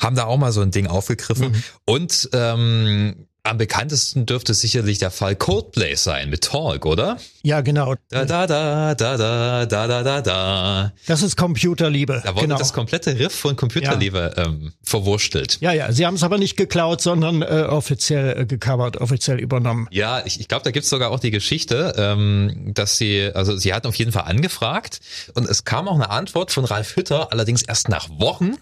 haben 0.00 0.16
da 0.16 0.24
auch 0.24 0.38
mal 0.38 0.52
so 0.52 0.60
ein 0.60 0.72
Ding 0.72 0.88
aufgegriffen. 0.88 1.52
Mhm. 1.52 1.62
Und 1.84 2.30
ähm, 2.32 3.28
am 3.48 3.58
bekanntesten 3.58 4.26
dürfte 4.26 4.54
sicherlich 4.54 4.98
der 4.98 5.10
Fall 5.10 5.36
Coldplay 5.36 5.94
sein 5.96 6.30
mit 6.30 6.44
Talk, 6.44 6.86
oder? 6.86 7.18
Ja, 7.42 7.60
genau. 7.60 7.94
Da 8.10 8.24
da 8.24 8.46
da 8.46 8.94
da 8.94 9.16
da 9.16 9.66
da 9.66 9.86
da 9.86 10.02
da 10.02 10.20
da. 10.20 10.92
Das 11.06 11.22
ist 11.22 11.36
Computerliebe. 11.36 12.20
Da 12.24 12.34
wurde 12.34 12.46
genau. 12.46 12.58
das 12.58 12.72
komplette 12.72 13.18
Riff 13.18 13.34
von 13.34 13.56
Computerliebe 13.56 14.34
ja. 14.36 14.46
ähm, 14.46 14.72
verwurstelt. 14.82 15.58
Ja, 15.60 15.72
ja. 15.72 15.90
Sie 15.92 16.04
haben 16.06 16.14
es 16.14 16.22
aber 16.22 16.38
nicht 16.38 16.56
geklaut, 16.56 17.00
sondern 17.00 17.42
äh, 17.42 17.66
offiziell 17.68 18.40
äh, 18.40 18.46
gecovert, 18.46 18.98
offiziell 18.98 19.40
übernommen. 19.40 19.88
Ja, 19.90 20.24
ich, 20.24 20.40
ich 20.40 20.48
glaube, 20.48 20.64
da 20.64 20.70
gibt's 20.70 20.90
sogar 20.90 21.10
auch 21.10 21.20
die 21.20 21.30
Geschichte, 21.30 21.94
ähm, 21.96 22.72
dass 22.74 22.98
sie, 22.98 23.30
also 23.34 23.56
sie 23.56 23.72
hatten 23.72 23.86
auf 23.86 23.94
jeden 23.94 24.12
Fall 24.12 24.24
angefragt 24.24 25.00
und 25.34 25.48
es 25.48 25.64
kam 25.64 25.88
auch 25.88 25.94
eine 25.94 26.10
Antwort 26.10 26.50
von 26.52 26.64
Ralf 26.64 26.96
Hütter, 26.96 27.32
allerdings 27.32 27.62
erst 27.62 27.88
nach 27.88 28.08
Wochen. 28.10 28.56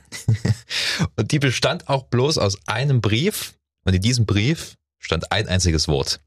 und 1.17 1.33
die 1.33 1.39
bestand 1.39 1.89
auch 1.89 2.05
bloß 2.05 2.39
aus 2.39 2.59
einem 2.67 3.01
Brief 3.01 3.55
und 3.87 3.95
in 3.95 4.03
diesem 4.03 4.27
Brief 4.27 4.75
stand 4.99 5.33
ein 5.33 5.49
einziges 5.49 5.89
Wort. 5.89 6.21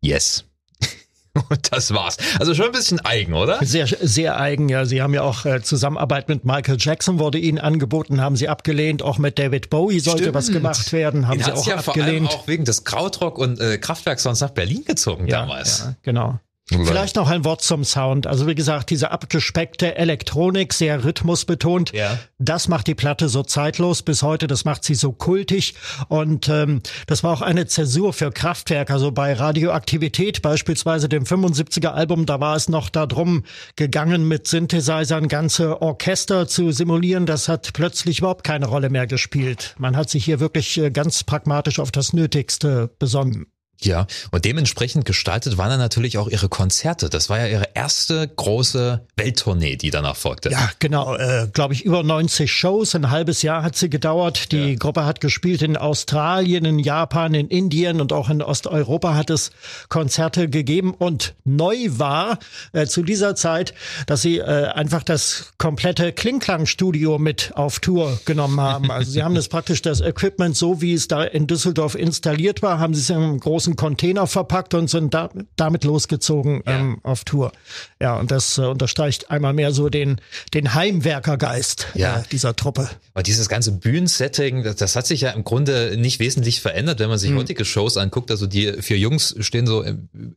Yes. 0.00 0.44
Und 1.50 1.72
das 1.72 1.92
war's. 1.92 2.16
Also 2.38 2.54
schon 2.54 2.66
ein 2.66 2.72
bisschen 2.72 3.00
eigen, 3.00 3.34
oder? 3.34 3.64
Sehr, 3.64 3.86
sehr 3.86 4.38
eigen, 4.38 4.68
ja. 4.68 4.84
Sie 4.84 5.02
haben 5.02 5.14
ja 5.14 5.22
auch 5.22 5.44
äh, 5.46 5.62
Zusammenarbeit 5.62 6.28
mit 6.28 6.44
Michael 6.44 6.76
Jackson 6.78 7.18
wurde 7.18 7.38
Ihnen 7.38 7.58
angeboten, 7.58 8.20
haben 8.20 8.36
Sie 8.36 8.48
abgelehnt. 8.48 9.02
Auch 9.02 9.18
mit 9.18 9.38
David 9.38 9.70
Bowie 9.70 10.00
sollte 10.00 10.24
Stimmt. 10.24 10.34
was 10.34 10.52
gemacht 10.52 10.92
werden, 10.92 11.26
haben 11.26 11.38
Den 11.38 11.46
Sie 11.46 11.52
auch 11.52 11.66
ja 11.66 11.76
abgelehnt. 11.76 12.28
Vor 12.28 12.30
allem 12.32 12.42
auch 12.42 12.46
wegen 12.46 12.64
des 12.64 12.84
Krautrock 12.84 13.38
und 13.38 13.60
äh, 13.60 13.78
Kraftwerkssounds 13.78 14.40
nach 14.40 14.50
Berlin 14.50 14.84
gezogen 14.84 15.26
ja, 15.26 15.40
damals. 15.40 15.80
Ja, 15.80 15.94
genau. 16.02 16.38
Vielleicht 16.66 17.16
noch 17.16 17.28
ein 17.28 17.44
Wort 17.44 17.60
zum 17.60 17.84
Sound. 17.84 18.26
Also 18.26 18.46
wie 18.46 18.54
gesagt, 18.54 18.88
diese 18.88 19.10
abgespeckte 19.10 19.96
Elektronik, 19.96 20.72
sehr 20.72 21.04
rhythmusbetont, 21.04 21.92
ja. 21.92 22.18
das 22.38 22.68
macht 22.68 22.86
die 22.86 22.94
Platte 22.94 23.28
so 23.28 23.42
zeitlos 23.42 24.02
bis 24.02 24.22
heute, 24.22 24.46
das 24.46 24.64
macht 24.64 24.82
sie 24.82 24.94
so 24.94 25.12
kultig. 25.12 25.74
Und 26.08 26.48
ähm, 26.48 26.80
das 27.06 27.22
war 27.22 27.34
auch 27.34 27.42
eine 27.42 27.66
Zäsur 27.66 28.14
für 28.14 28.30
Kraftwerk. 28.30 28.90
Also 28.90 29.12
bei 29.12 29.34
Radioaktivität, 29.34 30.40
beispielsweise 30.40 31.10
dem 31.10 31.24
75er 31.24 31.88
Album, 31.88 32.24
da 32.24 32.40
war 32.40 32.56
es 32.56 32.70
noch 32.70 32.88
darum 32.88 33.44
gegangen, 33.76 34.26
mit 34.26 34.48
Synthesizern 34.48 35.28
ganze 35.28 35.82
Orchester 35.82 36.48
zu 36.48 36.72
simulieren. 36.72 37.26
Das 37.26 37.46
hat 37.46 37.74
plötzlich 37.74 38.20
überhaupt 38.20 38.42
keine 38.42 38.68
Rolle 38.68 38.88
mehr 38.88 39.06
gespielt. 39.06 39.74
Man 39.76 39.96
hat 39.96 40.08
sich 40.08 40.24
hier 40.24 40.40
wirklich 40.40 40.78
äh, 40.78 40.90
ganz 40.90 41.24
pragmatisch 41.24 41.78
auf 41.78 41.92
das 41.92 42.14
Nötigste 42.14 42.90
besonnen. 42.98 43.48
Ja, 43.80 44.06
und 44.30 44.44
dementsprechend 44.44 45.04
gestaltet 45.04 45.58
waren 45.58 45.68
dann 45.68 45.78
natürlich 45.78 46.16
auch 46.16 46.28
ihre 46.28 46.48
Konzerte. 46.48 47.10
Das 47.10 47.28
war 47.28 47.38
ja 47.38 47.46
ihre 47.46 47.68
erste 47.74 48.26
große 48.26 49.00
Welttournee, 49.16 49.76
die 49.76 49.90
danach 49.90 50.16
folgte. 50.16 50.50
Ja, 50.50 50.70
genau. 50.78 51.16
Äh, 51.16 51.48
Glaube 51.52 51.74
ich, 51.74 51.84
über 51.84 52.02
90 52.02 52.50
Shows. 52.50 52.94
Ein 52.94 53.10
halbes 53.10 53.42
Jahr 53.42 53.62
hat 53.62 53.76
sie 53.76 53.90
gedauert. 53.90 54.52
Die 54.52 54.70
ja. 54.70 54.74
Gruppe 54.76 55.04
hat 55.04 55.20
gespielt 55.20 55.62
in 55.62 55.76
Australien, 55.76 56.64
in 56.64 56.78
Japan, 56.78 57.34
in 57.34 57.48
Indien 57.48 58.00
und 58.00 58.12
auch 58.12 58.30
in 58.30 58.42
Osteuropa 58.42 59.14
hat 59.14 59.30
es 59.30 59.50
Konzerte 59.88 60.48
gegeben. 60.48 60.94
Und 60.94 61.34
neu 61.44 61.76
war 61.90 62.38
äh, 62.72 62.86
zu 62.86 63.02
dieser 63.02 63.34
Zeit, 63.34 63.74
dass 64.06 64.22
sie 64.22 64.38
äh, 64.38 64.68
einfach 64.68 65.02
das 65.02 65.52
komplette 65.58 66.12
Klingklang-Studio 66.12 67.18
mit 67.18 67.52
auf 67.54 67.80
Tour 67.80 68.18
genommen 68.24 68.60
haben. 68.60 68.90
Also 68.90 69.10
sie 69.10 69.22
haben 69.22 69.34
das 69.34 69.48
praktisch 69.54 69.82
das 69.82 70.00
Equipment 70.00 70.56
so, 70.56 70.80
wie 70.80 70.94
es 70.94 71.08
da 71.08 71.22
in 71.22 71.46
Düsseldorf 71.46 71.94
installiert 71.94 72.62
war, 72.62 72.78
haben 72.78 72.94
sie 72.94 73.00
es 73.00 73.10
im 73.10 73.38
großen 73.38 73.63
großen 73.64 73.76
Container 73.76 74.26
verpackt 74.26 74.74
und 74.74 74.88
sind 74.88 75.14
da, 75.14 75.30
damit 75.56 75.84
losgezogen 75.84 76.62
ja. 76.66 76.78
ähm, 76.78 76.98
auf 77.02 77.24
Tour. 77.24 77.52
Ja, 78.00 78.18
und 78.18 78.30
das 78.30 78.58
äh, 78.58 78.62
unterstreicht 78.62 79.30
einmal 79.30 79.54
mehr 79.54 79.72
so 79.72 79.88
den, 79.88 80.20
den 80.52 80.74
Heimwerkergeist 80.74 81.88
ja. 81.94 82.18
äh, 82.18 82.22
dieser 82.30 82.54
Truppe. 82.54 82.90
Aber 83.14 83.22
dieses 83.22 83.48
ganze 83.48 83.72
Bühnensetting, 83.72 84.62
das, 84.62 84.76
das, 84.76 84.96
hat 84.96 85.06
sich 85.06 85.22
ja 85.22 85.30
im 85.30 85.44
Grunde 85.44 85.96
nicht 85.96 86.20
wesentlich 86.20 86.60
verändert, 86.60 87.00
wenn 87.00 87.08
man 87.08 87.18
sich 87.18 87.30
mhm. 87.30 87.38
heutige 87.38 87.64
Shows 87.64 87.96
anguckt. 87.96 88.30
Also 88.30 88.46
die 88.46 88.82
vier 88.82 88.98
Jungs 88.98 89.34
stehen 89.40 89.66
so 89.66 89.82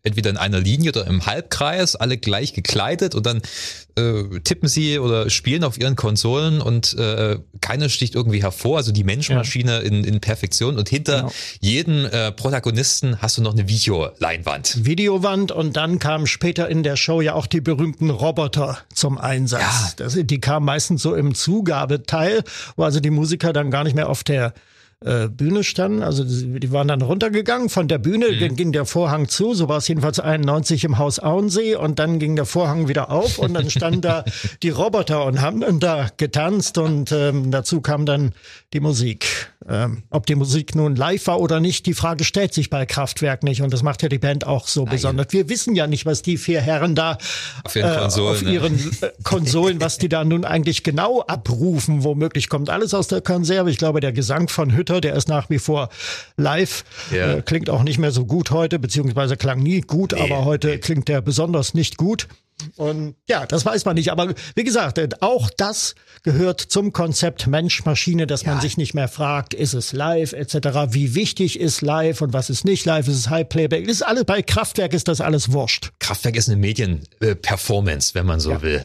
entweder 0.04 0.30
in 0.30 0.38
einer 0.38 0.60
Linie 0.60 0.92
oder 0.92 1.08
im 1.08 1.26
Halbkreis, 1.26 1.96
alle 1.96 2.18
gleich 2.18 2.54
gekleidet 2.54 3.16
und 3.16 3.26
dann 3.26 3.42
äh, 3.98 4.40
tippen 4.44 4.70
sie 4.70 5.00
oder 5.00 5.30
spielen 5.30 5.64
auf 5.64 5.78
ihren 5.78 5.96
Konsolen 5.96 6.62
und 6.62 6.94
äh, 6.94 7.40
keiner 7.62 7.90
sticht 7.90 8.16
irgendwie 8.16 8.42
hervor. 8.42 8.78
Also 8.78 8.92
die 8.92 9.04
Menschmaschine 9.04 9.72
ja. 9.72 9.80
in, 9.80 10.04
in 10.04 10.22
Perfektion 10.22 10.78
und 10.78 10.88
hinter 10.88 11.18
genau. 11.18 11.34
jedem 11.60 12.06
äh, 12.06 12.32
Protagonisten 12.32 13.17
hast 13.20 13.38
du 13.38 13.42
noch 13.42 13.54
eine 13.54 13.68
Videoleinwand. 13.68 14.86
Videowand 14.86 15.52
und 15.52 15.78
dann 15.78 16.00
kamen 16.00 16.28
später 16.28 16.70
in 16.70 16.84
der 16.84 16.96
Show 16.96 17.22
ja 17.22 17.34
auch 17.34 17.48
die 17.48 17.62
berühmten 17.62 18.10
Roboter 18.10 18.78
zum 18.94 19.18
Einsatz. 19.18 19.62
Ja. 19.62 19.92
Das, 19.98 20.18
die 20.20 20.42
kamen 20.42 20.66
meistens 20.66 21.02
so 21.02 21.16
im 21.16 21.36
Zugabeteil, 21.36 22.44
wo 22.76 22.84
also 22.84 23.00
die 23.00 23.10
Musiker 23.10 23.54
dann 23.54 23.72
gar 23.72 23.84
nicht 23.84 23.96
mehr 23.96 24.10
auf 24.10 24.24
der 24.24 24.54
äh, 25.06 25.28
Bühne 25.28 25.64
standen. 25.64 26.02
Also 26.02 26.24
die, 26.24 26.72
waren 26.72 26.88
dann 26.88 27.02
runtergegangen 27.04 27.70
von 27.70 27.88
der 27.88 28.00
Bühne, 28.00 28.30
Mhm. 28.32 28.40
dann 28.40 28.56
ging 28.56 28.72
der 28.72 28.86
Vorhang 28.86 29.28
zu, 29.28 29.54
so 29.54 29.70
war 29.70 29.78
es 29.78 29.88
jedenfalls 29.88 30.20
91 30.20 30.84
im 30.84 30.98
Haus 30.98 31.20
Auensee 31.20 31.76
und 31.76 32.00
dann 32.00 32.18
ging 32.18 32.36
der 32.36 32.46
Vorhang 32.46 32.88
wieder 32.88 33.12
auf 33.12 33.38
und 33.38 33.54
dann 33.54 33.70
standen 33.70 34.02
da 34.02 34.26
die 34.64 34.70
Roboter 34.70 35.26
und 35.26 35.40
haben 35.42 35.62
dann 35.62 35.80
da 35.80 36.08
getanzt 36.18 36.78
und 36.80 37.12
ähm, 37.12 37.52
dazu 37.52 37.82
kam 37.82 38.06
dann 38.08 38.32
die 38.74 38.80
Musik. 38.80 39.28
Ähm, 39.70 40.04
ob 40.10 40.26
die 40.26 40.36
Musik 40.36 40.76
nun 40.76 40.96
live 40.96 41.28
war 41.28 41.42
oder 41.42 41.60
nicht, 41.60 41.86
die 41.86 41.94
Frage 41.94 42.24
stellt 42.24 42.54
sich 42.54 42.70
bei 42.70 42.86
Kraftwerk 42.86 43.44
nicht 43.44 43.62
und 43.62 43.74
das 43.74 43.84
macht 43.84 44.02
ja 44.02 44.10
die 44.10 44.18
Band 44.18 44.48
auch 44.48 44.68
so 44.68 44.86
besonders. 44.86 45.28
Wir 45.32 45.50
wissen 45.50 45.76
ja 45.76 45.88
nicht, 45.88 46.06
was 46.06 46.22
die 46.22 46.38
vier 46.38 46.62
Herren 46.62 46.96
da 46.96 47.18
Auf 47.64 47.76
ihren 47.76 47.92
äh, 47.92 47.98
Konsolen, 47.98 48.36
auf 48.36 48.42
ne? 48.44 48.52
ihren 48.54 48.76
äh, 49.02 49.12
Konsolen, 49.24 49.82
was 49.82 49.98
die 49.98 50.10
da 50.10 50.24
nun 50.24 50.46
eigentlich 50.46 50.84
genau 50.84 51.22
abrufen. 51.22 52.04
Womöglich 52.04 52.50
kommt 52.50 52.70
alles 52.70 52.94
aus 52.94 53.08
der 53.10 53.22
Konserve. 53.22 53.70
Ich 53.70 53.78
glaube, 53.78 54.00
der 54.00 54.14
Gesang 54.14 54.48
von 54.48 54.74
Hütter, 54.88 55.02
der 55.02 55.16
ist 55.16 55.28
nach 55.28 55.50
wie 55.50 55.60
vor 55.60 55.90
live. 56.38 56.84
Ja. 57.12 57.34
Äh, 57.34 57.42
klingt 57.42 57.70
auch 57.70 57.84
nicht 57.84 58.00
mehr 58.00 58.12
so 58.12 58.26
gut 58.26 58.52
heute, 58.52 58.80
beziehungsweise 58.80 59.38
klang 59.38 59.60
nie 59.60 59.82
gut, 59.82 60.14
aber 60.14 60.46
heute 60.46 60.80
klingt 60.80 61.08
der 61.08 61.22
besonders 61.22 61.74
nicht 61.74 61.98
gut. 61.98 62.28
Und 62.76 63.16
ja, 63.28 63.46
das 63.46 63.66
weiß 63.66 63.86
man 63.86 63.96
nicht. 63.96 64.12
Aber 64.12 64.34
wie 64.56 64.64
gesagt, 64.64 65.22
auch 65.22 65.50
das 65.58 65.96
gehört 66.24 66.60
zum 66.60 66.92
Konzept 66.92 67.48
Mensch-Maschine, 67.48 68.26
dass 68.26 68.46
man 68.46 68.60
sich 68.62 68.78
nicht 68.78 68.94
mehr 68.94 69.08
fragt, 69.08 69.54
ist 69.54 69.74
es 69.74 69.94
live 69.94 70.34
etc. 70.34 70.94
Wie 70.94 71.14
wichtig 71.14 71.60
ist 71.60 71.82
live 71.82 72.22
und 72.22 72.34
was 72.34 72.50
ist 72.50 72.66
nicht 72.66 72.86
live? 72.86 73.08
Ist 73.08 73.16
es 73.16 73.30
High-Playback? 73.30 73.88
Ist 73.88 74.02
alles 74.02 74.26
bei 74.26 74.42
Kraftwerk 74.42 74.94
ist 74.94 75.08
das 75.08 75.22
alles 75.22 75.52
wurscht. 75.52 75.92
Kraftwerk 76.00 76.36
ist 76.36 76.50
eine 76.50 76.58
Medien-Performance, 76.58 78.16
wenn 78.16 78.26
man 78.26 78.40
so 78.40 78.62
will. 78.62 78.84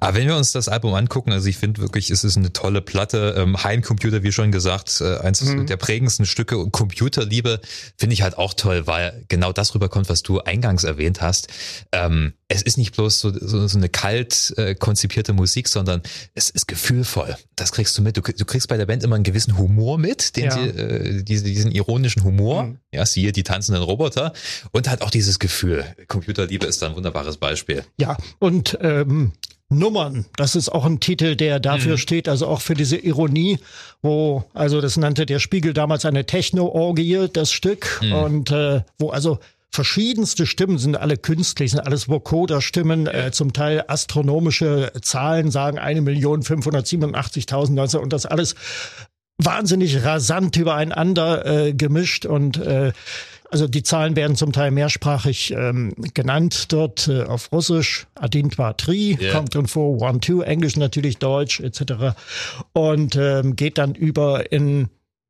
Aber 0.00 0.16
wenn 0.16 0.26
wir 0.26 0.36
uns 0.36 0.52
das 0.52 0.68
Album 0.68 0.94
angucken, 0.94 1.32
also 1.32 1.46
ich 1.48 1.56
finde 1.56 1.80
wirklich, 1.80 2.10
es 2.10 2.24
ist 2.24 2.36
eine 2.36 2.52
tolle 2.52 2.82
Platte. 2.82 3.34
Ähm, 3.38 3.62
Heimcomputer, 3.62 4.22
wie 4.22 4.32
schon 4.32 4.50
gesagt, 4.50 5.00
äh, 5.00 5.18
eins 5.18 5.44
der 5.46 5.76
prägendsten 5.76 6.26
Stücke. 6.26 6.58
Und 6.58 6.72
Computerliebe 6.72 7.60
finde 7.96 8.14
ich 8.14 8.22
halt 8.22 8.36
auch 8.36 8.54
toll, 8.54 8.86
weil 8.86 9.24
genau 9.28 9.52
das 9.52 9.74
rüberkommt, 9.74 10.08
was 10.08 10.22
du 10.22 10.40
eingangs 10.40 10.84
erwähnt 10.84 11.20
hast. 11.20 11.48
Ähm, 11.92 12.32
es 12.48 12.62
ist 12.62 12.78
nicht 12.78 12.94
bloß 12.94 13.20
so, 13.20 13.32
so, 13.32 13.66
so 13.66 13.76
eine 13.76 13.88
kalt 13.88 14.54
äh, 14.56 14.74
konzipierte 14.74 15.32
Musik, 15.32 15.68
sondern 15.68 16.02
es 16.34 16.50
ist 16.50 16.68
gefühlvoll. 16.68 17.36
Das 17.56 17.72
kriegst 17.72 17.98
du 17.98 18.02
mit. 18.02 18.16
Du, 18.16 18.20
du 18.20 18.44
kriegst 18.44 18.68
bei 18.68 18.76
der 18.76 18.86
Band 18.86 19.02
immer 19.02 19.16
einen 19.16 19.24
gewissen 19.24 19.58
Humor 19.58 19.98
mit, 19.98 20.36
den 20.36 20.44
Ja. 20.44 20.50
sie, 20.52 20.68
äh, 20.68 21.22
diese, 21.22 21.44
diesen 21.44 21.72
ironischen 21.72 22.22
Humor. 22.22 22.76
Ja, 22.92 23.04
siehe 23.04 23.32
die 23.32 23.42
tanzenden 23.42 23.82
Roboter. 23.82 24.32
Und 24.70 24.88
halt 24.88 25.02
auch 25.02 25.10
dieses 25.10 25.38
Gefühl. 25.38 25.84
Computerliebe 26.06 26.66
ist 26.66 26.82
da 26.82 26.86
ein 26.86 26.96
wunderbares 26.96 27.36
Beispiel. 27.36 27.84
Ja, 27.98 28.16
und 28.38 28.78
ähm, 28.80 29.32
Nummern, 29.68 30.26
das 30.36 30.54
ist 30.54 30.68
auch 30.68 30.84
ein 30.84 31.00
Titel, 31.00 31.34
der 31.34 31.58
dafür 31.58 31.98
steht, 31.98 32.28
also 32.28 32.46
auch 32.46 32.60
für 32.60 32.74
diese 32.74 32.96
Ironie, 32.96 33.58
wo, 34.00 34.44
also 34.54 34.80
das 34.80 34.96
nannte 34.96 35.26
der 35.26 35.40
Spiegel 35.40 35.72
damals 35.72 36.04
eine 36.04 36.24
Techno-Orgie, 36.24 37.26
das 37.32 37.50
Stück, 37.50 38.00
und 38.00 38.52
äh, 38.52 38.82
wo 38.98 39.10
also 39.10 39.40
verschiedenste 39.76 40.46
Stimmen 40.46 40.78
sind 40.78 40.96
alle 40.96 41.18
künstlich, 41.18 41.72
sind 41.72 41.80
alles 41.80 42.08
Vocoder-Stimmen, 42.08 43.06
äh, 43.06 43.30
zum 43.30 43.52
Teil 43.52 43.84
astronomische 43.86 44.90
Zahlen 45.02 45.50
sagen 45.50 45.78
eine 45.78 46.00
Million 46.00 46.42
587.000 46.42 47.98
und 47.98 48.12
das 48.12 48.24
alles 48.24 48.54
wahnsinnig 49.36 50.02
rasant 50.02 50.56
übereinander 50.56 51.44
äh, 51.44 51.74
gemischt 51.74 52.24
und 52.24 52.56
äh, 52.56 52.92
also 53.50 53.68
die 53.68 53.82
Zahlen 53.82 54.16
werden 54.16 54.34
zum 54.34 54.52
Teil 54.52 54.70
mehrsprachig 54.70 55.52
ähm, 55.52 55.92
genannt 56.14 56.72
dort 56.72 57.06
äh, 57.06 57.22
auf 57.24 57.52
Russisch, 57.52 58.06
Adin 58.14 58.50
Tri, 58.50 59.18
Ja. 59.20 59.34
kommt 59.34 59.54
drin 59.54 59.68
vor, 59.68 60.00
One, 60.00 60.20
Two, 60.20 60.40
Englisch 60.40 60.76
natürlich, 60.76 61.18
Deutsch 61.18 61.60
etc. 61.60 62.16
Und 62.72 63.14
ähm, 63.14 63.54
geht 63.54 63.76
dann 63.76 63.94
über 63.94 64.50
in 64.50 64.88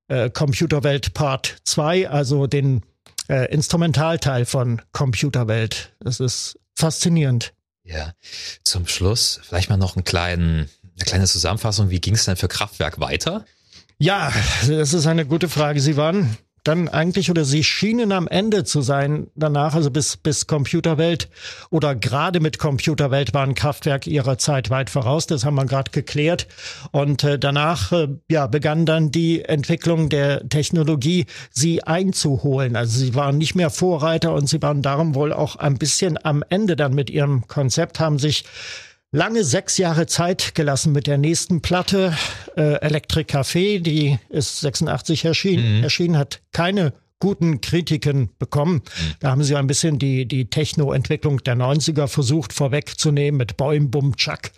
äh, 0.09 0.31
Computerwelt 0.31 1.15
Part 1.15 1.57
2, 1.65 2.09
also 2.09 2.47
den 2.47 2.83
äh, 3.29 3.53
Instrumentalteil 3.53 4.45
von 4.45 4.83
Computerwelt. 4.93 5.95
Das 6.01 6.21
ist 6.21 6.59
faszinierend. 6.75 7.53
Ja. 7.85 8.13
Zum 8.65 8.87
Schluss 8.87 9.41
vielleicht 9.43 9.71
mal 9.71 9.77
noch 9.77 9.97
einen 9.97 10.05
kleinen, 10.05 10.69
eine 10.97 11.05
kleine 11.05 11.27
Zusammenfassung. 11.27 11.91
Wie 11.91 12.01
ging 12.01 12.15
es 12.15 12.25
denn 12.25 12.37
für 12.37 12.49
Kraftwerk 12.49 13.01
weiter? 13.01 13.45
Ja, 13.99 14.33
das 14.69 14.93
ist 14.93 15.07
eine 15.07 15.25
gute 15.25 15.49
Frage. 15.49 15.81
Sie 15.81 15.97
waren 15.97 16.37
dann 16.67 16.89
eigentlich 16.89 17.31
oder 17.31 17.45
sie 17.45 17.65
schienen 17.65 18.13
am 18.13 18.27
Ende 18.29 18.65
zu 18.65 18.81
sein 18.81 19.29
danach, 19.35 19.75
also 19.75 19.91
bis, 19.91 20.17
bis 20.17 20.47
Computerwelt 20.47 21.29
oder 21.71 21.95
gerade 21.95 22.41
mit 22.41 22.59
Computerwelt 22.59 23.35
waren 23.35 23.55
Kraftwerk 23.55 24.07
ihrer 24.07 24.39
Zeit 24.39 24.71
weit 24.71 24.91
voraus. 24.91 25.27
Das 25.27 25.45
haben 25.45 25.55
wir 25.55 25.67
gerade 25.67 25.91
geklärt. 25.91 26.47
Und 26.91 27.25
äh, 27.25 27.39
danach 27.39 27.93
äh, 27.93 28.09
ja, 28.31 28.47
begann 28.47 28.87
dann 28.87 29.11
die 29.11 29.45
Entwicklung 29.45 30.09
der 30.09 30.49
Technologie, 30.49 31.27
sie 31.51 31.83
einzuholen. 31.83 32.77
Also 32.77 32.99
sie 32.99 33.15
waren 33.15 33.39
nicht 33.39 33.55
mehr 33.55 33.71
Vorreiter 33.71 34.33
und 34.33 34.49
sie 34.49 34.63
waren 34.63 34.83
darum 34.83 35.15
wohl 35.15 35.33
auch 35.33 35.57
ein 35.57 35.79
bisschen 35.79 36.19
am 36.25 36.43
Ende 36.49 36.77
dann 36.77 36.95
mit 36.95 37.11
ihrem 37.11 37.47
Konzept, 37.47 38.01
haben 38.01 38.19
sich 38.19 38.45
lange 39.13 39.45
sechs 39.45 39.79
Jahre 39.79 40.07
Zeit 40.07 40.55
gelassen 40.55 40.93
mit 40.93 41.07
der 41.07 41.19
nächsten 41.19 41.63
Platte, 41.63 42.17
äh, 42.57 42.81
Electric 42.81 43.33
Café, 43.33 43.81
die 43.81 44.19
ist 44.29 44.61
86 44.61 45.25
erschienen, 45.25 45.83
erschienen, 45.83 46.17
hat 46.19 46.41
keine 46.53 46.93
guten 47.19 47.63
Kritiken 47.63 48.31
bekommen. 48.39 48.83
Da 49.21 49.31
haben 49.31 49.43
sie 49.43 49.57
ein 49.57 49.67
bisschen 49.67 49.99
die, 49.99 50.27
die 50.27 50.51
Techno-Entwicklung 50.51 51.43
der 51.45 51.57
90er 51.57 52.09
versucht 52.09 52.53
vorwegzunehmen 52.53 53.39
mit 53.39 53.57
Boim, 53.57 53.91
Bum, 53.91 54.17
Chuck 54.17 54.51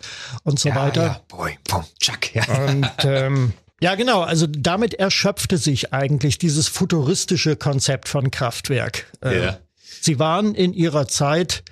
und 0.43 0.59
so 0.59 0.75
weiter. 0.75 1.03
Ja, 1.03 1.21
boy, 1.29 1.57
boom, 1.69 1.85
Chuck. 1.99 2.35
Ja. 2.35 2.43
Und 2.65 2.91
ähm, 3.05 3.53
ja, 3.81 3.95
genau. 3.95 4.21
Also 4.23 4.45
damit 4.45 4.93
erschöpfte 4.93 5.57
sich 5.57 5.93
eigentlich 5.93 6.37
dieses 6.37 6.67
futuristische 6.67 7.55
Konzept 7.55 8.09
von 8.09 8.29
Kraftwerk. 8.29 9.05
Äh, 9.23 9.41
Ja. 9.45 9.57
Sie 10.01 10.19
waren 10.19 10.53
in 10.53 10.73
ihrer 10.73 11.07
Zeit 11.07 11.63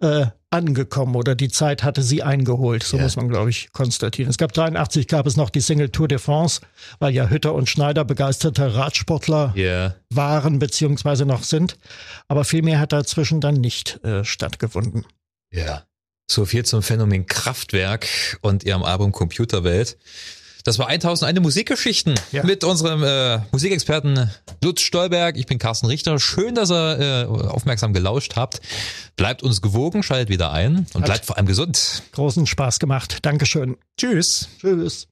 äh, 0.00 0.26
angekommen 0.52 1.16
oder 1.16 1.34
die 1.34 1.48
Zeit 1.48 1.82
hatte 1.82 2.02
sie 2.02 2.22
eingeholt. 2.22 2.82
So 2.82 2.96
Ja. 2.96 3.02
muss 3.04 3.16
man, 3.16 3.28
glaube 3.28 3.50
ich, 3.50 3.72
konstatieren. 3.72 4.30
Es 4.30 4.38
gab 4.38 4.52
83 4.52 5.08
gab 5.08 5.26
es 5.26 5.36
noch 5.36 5.50
die 5.50 5.60
Single 5.60 5.88
Tour 5.90 6.08
de 6.08 6.18
France, 6.18 6.60
weil 6.98 7.14
ja 7.14 7.28
Hütter 7.28 7.54
und 7.54 7.68
Schneider 7.68 8.04
begeisterte 8.04 8.74
Radsportler 8.74 9.52
Ja. 9.56 9.94
waren 10.10 10.58
beziehungsweise 10.58 11.24
noch 11.26 11.42
sind. 11.42 11.78
Aber 12.28 12.44
viel 12.44 12.62
mehr 12.62 12.78
hat 12.78 12.92
dazwischen 12.92 13.40
dann 13.40 13.54
nicht 13.54 14.02
äh, 14.04 14.24
stattgefunden. 14.24 15.04
Ja. 15.50 15.84
So 16.30 16.44
viel 16.44 16.64
zum 16.64 16.82
Phänomen 16.82 17.26
Kraftwerk 17.26 18.06
und 18.42 18.64
ihrem 18.64 18.82
Album 18.84 19.12
Computerwelt. 19.12 19.98
Das 20.64 20.78
war 20.78 20.88
1001 20.88 21.40
Musikgeschichten 21.40 22.14
Ja. 22.30 22.44
mit 22.44 22.64
unserem 22.64 23.02
äh, 23.02 23.38
Musikexperten 23.52 24.30
Lutz 24.62 24.80
Stolberg. 24.80 25.36
Ich 25.36 25.46
bin 25.46 25.58
Carsten 25.58 25.86
Richter. 25.86 26.18
Schön, 26.18 26.54
dass 26.54 26.70
ihr 26.70 26.98
äh, 27.00 27.24
aufmerksam 27.26 27.92
gelauscht 27.92 28.36
habt. 28.36 28.60
Bleibt 29.16 29.42
uns 29.42 29.60
gewogen, 29.60 30.02
schaltet 30.02 30.28
wieder 30.28 30.52
ein 30.52 30.86
und 30.94 31.04
bleibt 31.04 31.26
vor 31.26 31.36
allem 31.36 31.46
gesund. 31.46 32.02
Großen 32.12 32.46
Spaß 32.46 32.78
gemacht. 32.78 33.18
Dankeschön. 33.22 33.76
Tschüss. 33.98 34.48
Tschüss. 34.60 35.08